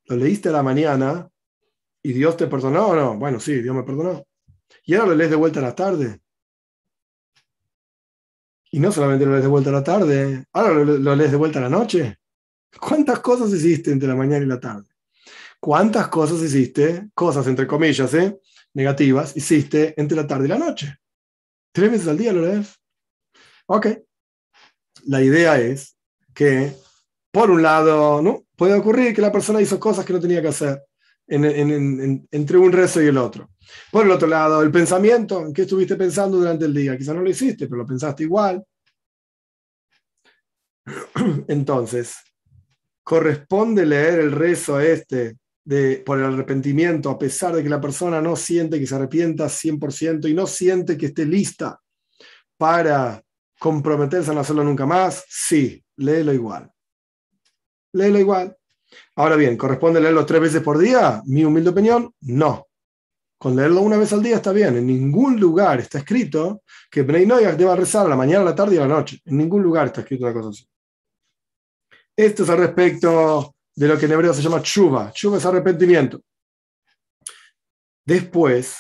[0.06, 1.30] Lo leíste a la mañana
[2.02, 3.18] y Dios te perdonó o no.
[3.18, 4.26] Bueno, sí, Dios me perdonó.
[4.86, 6.22] Y ahora lo lees de vuelta a la tarde.
[8.72, 11.60] Y no solamente lo lees de vuelta a la tarde, ahora lo, lees de vuelta
[11.60, 12.18] a la noche.
[12.80, 14.88] ¿Cuántas cosas hiciste entre la mañana y la tarde?
[15.60, 18.40] ¿Cuántas cosas hiciste, cosas entre comillas, ¿eh?
[18.74, 21.00] negativas, hiciste entre la tarde y la noche?
[21.72, 22.76] Tres veces al día lo lees.
[23.68, 23.88] Ok.
[25.06, 25.98] La idea es
[26.34, 26.74] que,
[27.32, 28.46] por un lado, ¿no?
[28.60, 30.84] puede ocurrir que la persona hizo cosas que no tenía que hacer
[31.26, 33.52] entre un rezo y el otro.
[33.90, 36.98] Por el otro lado, el pensamiento, ¿en qué estuviste pensando durante el día?
[36.98, 38.62] Quizás no lo hiciste, pero lo pensaste igual.
[41.48, 42.16] Entonces,
[43.04, 45.38] corresponde leer el rezo este
[46.04, 50.28] por el arrepentimiento, a pesar de que la persona no siente que se arrepienta 100%
[50.28, 51.80] y no siente que esté lista
[52.58, 53.22] para
[53.60, 56.72] comprometerse a no hacerlo nunca más, sí, léelo igual.
[57.94, 58.58] Léelo igual.
[59.16, 61.22] Ahora bien, ¿corresponde leerlo tres veces por día?
[61.26, 62.68] Mi humilde opinión, no.
[63.38, 64.76] Con leerlo una vez al día está bien.
[64.78, 68.56] En ningún lugar está escrito que Bnei Noyach deba rezar a la mañana, a la
[68.56, 69.22] tarde y a la noche.
[69.26, 70.68] En ningún lugar está escrito una cosa así.
[72.16, 75.10] Esto es al respecto de lo que en hebreo se llama chuva.
[75.14, 76.22] Chuva es arrepentimiento.
[78.06, 78.76] Después,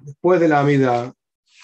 [0.00, 1.14] después de la amida,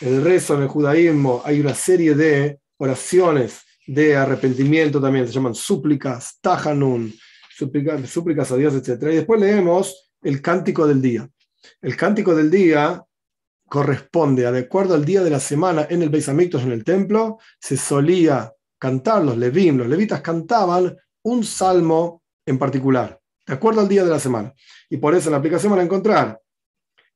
[0.01, 5.57] el rezo en el judaísmo, hay una serie de oraciones de arrepentimiento también, se llaman
[5.57, 7.12] súplicas, tajanun,
[7.57, 9.03] súplicas, súplicas a Dios, etc.
[9.03, 11.28] Y después leemos el cántico del día.
[11.82, 13.03] El cántico del día
[13.68, 17.76] corresponde, de acuerdo al día de la semana en el Beis en el templo, se
[17.76, 24.05] solía cantar los levim, los levitas cantaban un salmo en particular, de acuerdo al día
[24.05, 24.55] de la semana.
[24.89, 26.41] Y por eso en la aplicación van a encontrar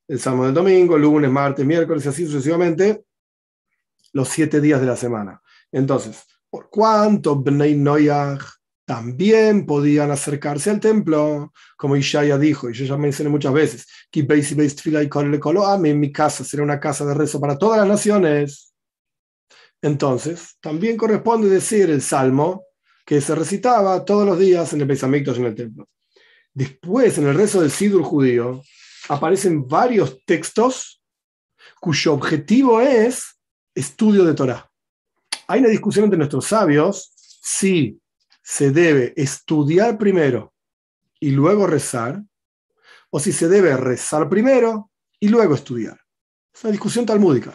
[0.07, 3.03] el salmo del domingo, lunes, martes, miércoles y así sucesivamente,
[4.11, 5.41] los siete días de la semana.
[5.71, 8.43] Entonces, ¿por cuánto Bnei Noyach
[8.85, 11.51] también podían acercarse al templo?
[11.77, 14.19] Como Ishaya dijo, y yo ya mencioné muchas veces, que
[15.89, 18.75] en mi casa será una casa de rezo para todas las naciones.
[19.81, 22.65] Entonces, también corresponde decir el salmo
[23.05, 25.89] que se recitaba todos los días en el Beis en el templo.
[26.53, 28.61] Después, en el rezo del Sidur judío,
[29.09, 31.01] aparecen varios textos
[31.79, 33.39] cuyo objetivo es
[33.75, 34.69] estudio de Torah.
[35.47, 37.99] Hay una discusión entre nuestros sabios si
[38.41, 40.53] se debe estudiar primero
[41.19, 42.21] y luego rezar,
[43.09, 45.99] o si se debe rezar primero y luego estudiar.
[46.53, 47.53] Es una discusión talmúdica.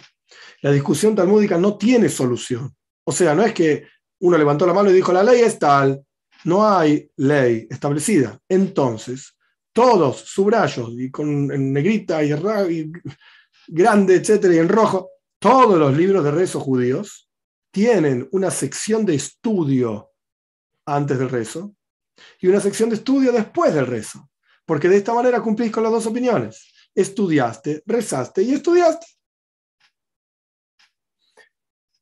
[0.63, 2.75] La discusión talmúdica no tiene solución.
[3.05, 3.87] O sea, no es que
[4.21, 6.05] uno levantó la mano y dijo, la ley es tal,
[6.45, 8.39] no hay ley establecida.
[8.49, 9.35] Entonces,
[9.73, 12.93] todos subrayos, y con en negrita y, y
[13.69, 17.31] grande, etcétera, y en rojo, todos los libros de rezo judíos
[17.71, 20.11] tienen una sección de estudio
[20.87, 21.75] antes del rezo
[22.41, 24.31] y una sección de estudio después del rezo,
[24.65, 26.73] porque de esta manera cumplís con las dos opiniones.
[26.95, 29.07] Estudiaste, rezaste y estudiaste.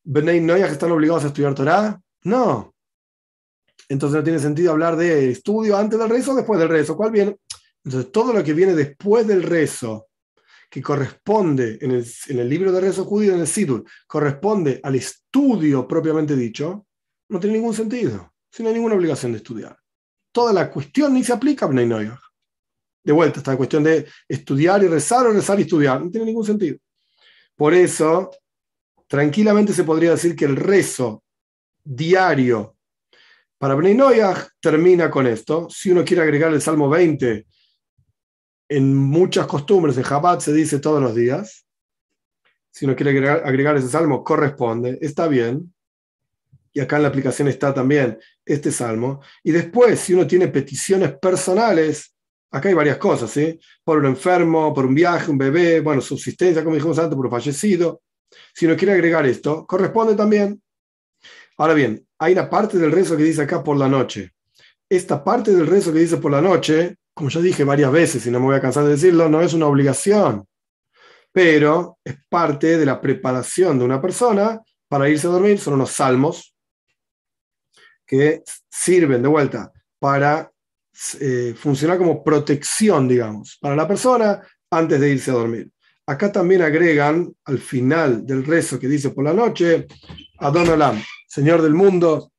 [0.04, 2.00] ¿Benay Noyah están obligados a estudiar Torah?
[2.26, 2.74] No.
[3.88, 6.96] Entonces no tiene sentido hablar de estudio antes del rezo o después del rezo.
[6.96, 7.36] ¿Cuál viene?
[7.84, 10.08] Entonces todo lo que viene después del rezo
[10.68, 16.34] que corresponde en el, libro de rezo judío, en el Sidur, corresponde al estudio propiamente
[16.34, 16.86] dicho,
[17.28, 18.34] no tiene ningún sentido.
[18.50, 19.78] Si no hay ninguna obligación de estudiar.
[20.32, 22.10] Toda la cuestión ni se aplica a Bnei
[23.04, 26.44] De vuelta, esta cuestión de estudiar y rezar o rezar y estudiar, no tiene ningún
[26.44, 26.76] sentido.
[27.54, 28.32] Por eso,
[29.06, 31.22] tranquilamente se podría decir que el rezo
[31.86, 32.76] diario
[33.58, 33.96] para Bnei
[34.60, 35.68] termina con esto.
[35.70, 37.46] Si uno quiere agregar el Salmo 20
[38.68, 41.66] en muchas costumbres, en Jabat se dice todos los días.
[42.70, 45.72] Si uno quiere agregar, ese salmo, corresponde, está bien.
[46.74, 49.22] Y acá en la aplicación está también este salmo.
[49.42, 52.14] Y después, si uno tiene peticiones personales,
[52.50, 53.58] acá hay varias cosas, ¿sí?
[53.82, 57.32] Por un enfermo, por un viaje, un bebé, bueno, subsistencia, como dijimos antes, por un
[57.32, 58.02] fallecido.
[58.52, 60.60] Si uno quiere agregar esto, corresponde también.
[61.58, 64.32] Ahora bien, hay una parte del rezo que dice acá por la noche.
[64.88, 68.30] Esta parte del rezo que dice por la noche como ya dije varias veces y
[68.30, 70.46] no me voy a cansar de decirlo, no es una obligación,
[71.32, 75.58] pero es parte de la preparación de una persona para irse a dormir.
[75.58, 76.54] Son unos salmos
[78.04, 80.52] que sirven de vuelta para
[81.18, 85.70] eh, funcionar como protección, digamos, para la persona antes de irse a dormir.
[86.04, 89.86] Acá también agregan al final del rezo que dice por la noche,
[90.38, 91.02] Adon Olam,
[91.36, 92.32] Señor del mundo,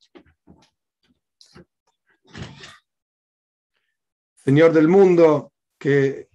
[4.43, 6.30] Señor del mundo, que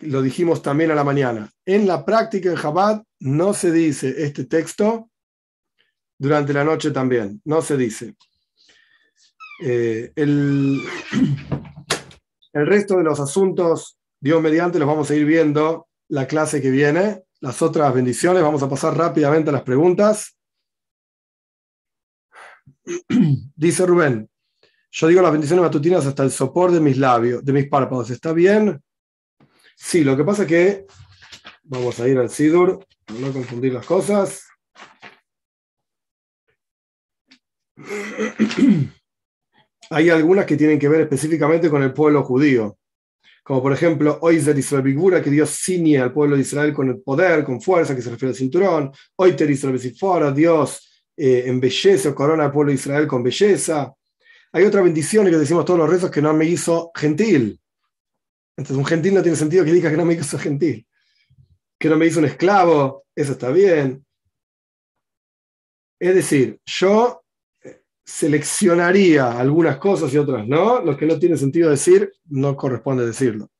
[0.00, 1.50] lo dijimos también a la mañana.
[1.64, 5.08] En la práctica en Chabad no se dice este texto
[6.18, 8.14] durante la noche también, no se dice.
[9.64, 10.82] Eh, el,
[12.52, 16.70] el resto de los asuntos, Dios mediante, los vamos a ir viendo la clase que
[16.70, 17.22] viene.
[17.40, 20.35] Las otras bendiciones, vamos a pasar rápidamente a las preguntas.
[23.56, 24.28] Dice Rubén,
[24.90, 28.10] yo digo las bendiciones matutinas hasta el sopor de mis labios, de mis párpados.
[28.10, 28.80] ¿Está bien?
[29.76, 30.86] Sí, lo que pasa es que
[31.64, 32.86] vamos a ir al Sidur,
[33.20, 34.46] no confundir las cosas.
[39.90, 42.78] Hay algunas que tienen que ver específicamente con el pueblo judío,
[43.44, 47.00] como por ejemplo, Oizer Israel Bigura, que Dios ciñe al pueblo de Israel con el
[47.00, 48.90] poder, con fuerza, que se refiere al cinturón.
[49.16, 53.94] Oiter Israel Besifora, Dios eh, embellece o corona al pueblo de Israel con belleza.
[54.52, 57.60] Hay otra bendición que decimos todos los rezos que no me hizo gentil.
[58.56, 60.86] Entonces, un gentil no tiene sentido que diga que no me hizo gentil.
[61.78, 64.04] Que no me hizo un esclavo, eso está bien.
[65.98, 67.22] Es decir, yo
[67.62, 70.80] eh, seleccionaría algunas cosas y otras no.
[70.82, 73.50] Lo que no tiene sentido decir, no corresponde decirlo.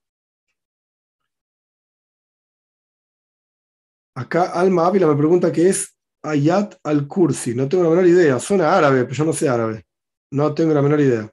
[4.15, 5.96] Acá Alma Ávila me pregunta qué es
[6.27, 7.55] Ayat al-Kursi.
[7.55, 8.39] No tengo la menor idea.
[8.39, 9.85] Suena árabe, pero yo no sé árabe.
[10.31, 11.31] No tengo la menor idea.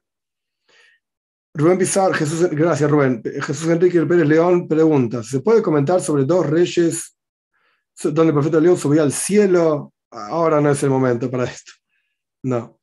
[1.56, 3.22] Rubén Pizarro, Jesús, gracias Rubén.
[3.22, 7.16] Jesús Enrique Pérez León pregunta, ¿se puede comentar sobre dos reyes
[8.02, 9.92] donde el profeta León subía al cielo?
[10.10, 11.72] Ahora no es el momento para esto.
[12.42, 12.80] No.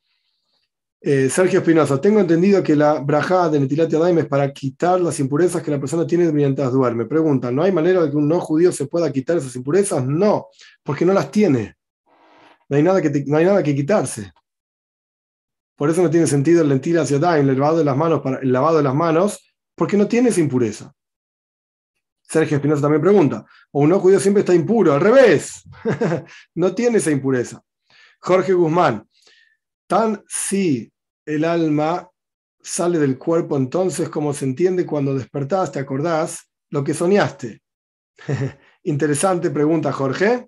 [1.01, 5.19] Eh, Sergio Espinosa, tengo entendido que la braja de Netilat Daim es para quitar las
[5.19, 7.05] impurezas que la persona tiene mientras duerme.
[7.05, 10.05] Pregunta, ¿no hay manera de que un no judío se pueda quitar esas impurezas?
[10.05, 10.47] No,
[10.83, 11.75] porque no las tiene.
[12.71, 14.31] No hay nada que, no hay nada que quitarse.
[15.75, 18.49] Por eso no tiene sentido el lentil hacia el lavado de las manos, para, el
[18.49, 20.93] lavado de las manos, porque no tiene esa impureza.
[22.21, 25.63] Sergio Espinosa también pregunta, o un judío siempre está impuro, al revés,
[26.55, 27.61] no tiene esa impureza.
[28.21, 29.05] Jorge Guzmán,
[29.85, 30.89] tan si
[31.25, 32.09] el alma
[32.61, 37.63] sale del cuerpo entonces como se entiende cuando despertás, te acordás lo que soñaste.
[38.83, 40.47] Interesante pregunta, Jorge.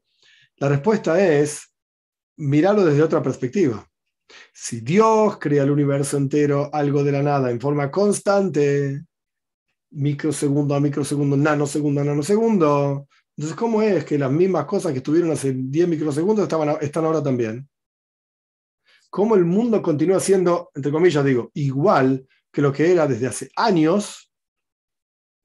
[0.56, 1.73] La respuesta es,
[2.38, 3.88] míralo desde otra perspectiva.
[4.54, 9.06] Si Dios crea el universo entero, algo de la nada, en forma constante,
[9.92, 15.32] microsegundo a microsegundo, nanosegundo a nanosegundo, entonces, ¿cómo es que las mismas cosas que estuvieron
[15.32, 17.68] hace 10 microsegundos estaban, están ahora también?
[19.14, 23.52] cómo el mundo continúa siendo, entre comillas digo, igual que lo que era desde hace
[23.56, 24.34] años,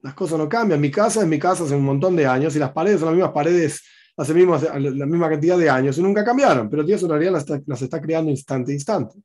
[0.01, 0.81] las cosas no cambian.
[0.81, 3.15] Mi casa es mi casa hace un montón de años y las paredes son las
[3.17, 3.83] mismas paredes
[4.19, 7.43] hace mismo, la misma cantidad de años y nunca cambiaron, pero Dios en realidad las
[7.43, 9.15] está, las está creando instante a instante.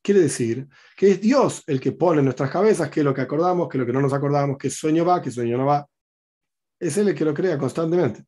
[0.00, 3.22] Quiere decir que es Dios el que pone en nuestras cabezas qué es lo que
[3.22, 5.84] acordamos, qué es lo que no nos acordamos, qué sueño va, qué sueño no va.
[6.78, 8.24] Es Él el que lo crea constantemente.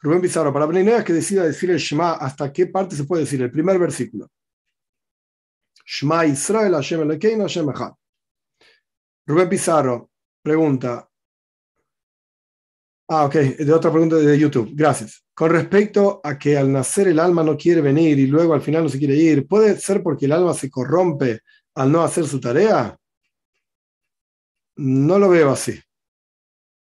[0.00, 3.42] Rubén Pizarro, para es que decida decir el Shema, ¿hasta qué parte se puede decir?
[3.42, 4.28] El primer versículo.
[5.84, 7.92] Shema Israel, Hashem Elokeinu, Hashem Echad.
[9.26, 10.10] Rubén Pizarro
[10.40, 11.08] pregunta,
[13.08, 14.70] Ah, ok, de otra pregunta de YouTube.
[14.74, 15.24] Gracias.
[15.32, 18.82] Con respecto a que al nacer el alma no quiere venir y luego al final
[18.82, 21.40] no se quiere ir, ¿puede ser porque el alma se corrompe
[21.76, 22.96] al no hacer su tarea?
[24.76, 25.80] No lo veo así.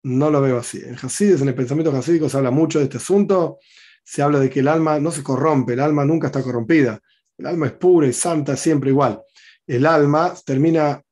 [0.05, 0.81] No lo veo así.
[0.85, 3.59] En Hasides, en el pensamiento hasídico, se habla mucho de este asunto.
[4.05, 7.01] Se habla de que el alma no se corrompe, el alma nunca está corrompida.
[7.37, 9.21] El alma es pura y santa, siempre igual.
[9.67, 11.03] El alma termina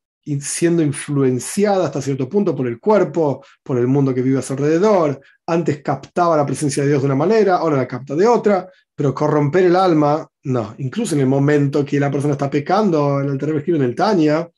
[0.41, 4.53] siendo influenciada hasta cierto punto por el cuerpo, por el mundo que vive a su
[4.53, 5.21] alrededor.
[5.45, 9.13] Antes captaba la presencia de Dios de una manera, ahora la capta de otra, pero
[9.13, 10.75] corromper el alma, no.
[10.77, 13.95] Incluso en el momento que la persona está pecando, en el terreno escribe en el
[13.95, 14.49] Tania,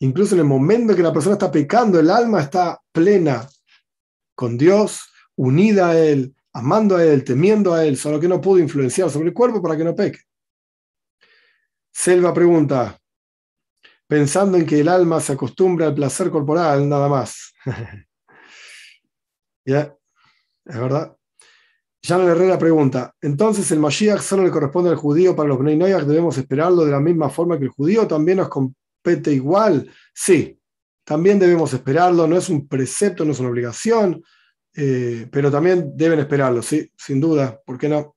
[0.00, 3.48] incluso en el momento que la persona está pecando, el alma está plena
[4.34, 8.58] con Dios, unida a Él, amando a Él, temiendo a Él, solo que no pudo
[8.58, 10.20] influenciar sobre el cuerpo para que no peque.
[11.90, 13.00] Selva pregunta,
[14.08, 17.52] pensando en que el alma se acostumbra al placer corporal, nada más.
[19.64, 19.94] ¿Ya?
[20.64, 21.14] ¿Es verdad?
[22.02, 26.38] Jan Herrera pregunta, entonces el Mashiach solo le corresponde al judío, para los Bnei debemos
[26.38, 29.90] esperarlo de la misma forma que el judío, también nos compete igual.
[30.14, 30.58] Sí,
[31.04, 34.22] también debemos esperarlo, no es un precepto, no es una obligación,
[34.74, 38.16] eh, pero también deben esperarlo, sí, sin duda, ¿por qué no?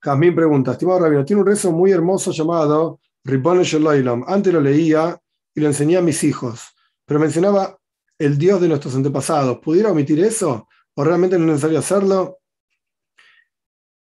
[0.00, 2.98] Jazmín pregunta, estimado Rabino, tiene un rezo muy hermoso llamado
[4.26, 5.20] antes lo leía
[5.54, 6.74] y lo enseñé a mis hijos,
[7.04, 7.78] pero mencionaba
[8.18, 9.58] el Dios de nuestros antepasados.
[9.58, 10.68] ¿Pudiera omitir eso?
[10.94, 12.38] ¿O realmente no es necesario hacerlo?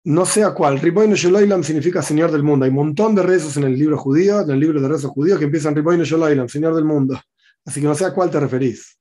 [0.06, 0.80] No sé a cuál.
[0.80, 2.64] Riboino Sholoilam significa Señor del mundo.
[2.64, 5.38] Hay un montón de rezos en el libro judío, en el libro de rezos judíos
[5.38, 7.20] que empiezan Riboino Sholoilam, Señor del mundo.
[7.66, 8.98] Así que no sé a cuál te referís.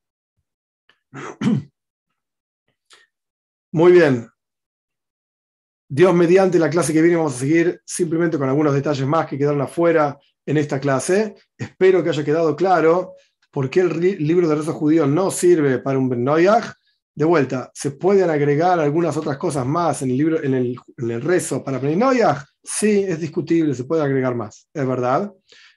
[3.73, 4.29] Muy bien.
[5.89, 9.39] Dios mediante la clase que viene vamos a seguir simplemente con algunos detalles más que
[9.39, 11.35] quedaron afuera en esta clase.
[11.57, 13.15] Espero que haya quedado claro
[13.51, 16.25] por qué el libro de rezos judíos no sirve para un Ben
[17.15, 21.63] De vuelta, ¿se pueden agregar algunas otras cosas más en el, libro, en el, rezo
[21.63, 22.03] para Ben
[22.63, 25.33] Sí, es discutible, se puede agregar más, es verdad.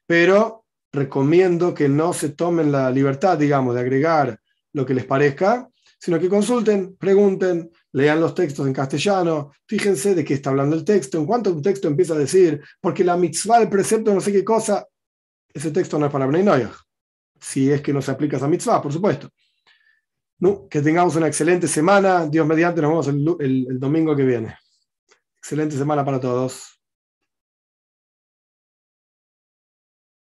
[0.08, 4.40] Pero recomiendo que no se tomen la libertad, digamos, de agregar
[4.74, 10.24] lo que les parezca, sino que consulten, pregunten, lean los textos en castellano, fíjense de
[10.24, 13.62] qué está hablando el texto, en cuanto un texto empieza a decir, porque la mitzvah,
[13.62, 14.86] el precepto, no sé qué cosa,
[15.54, 16.68] ese texto no es para Bnei
[17.42, 19.30] si es que no se aplica esa mitzvah, por supuesto.
[20.40, 24.58] No, que tengamos una excelente semana, Dios mediante, nos vemos el domingo que viene.
[25.38, 26.79] Excelente semana para todos.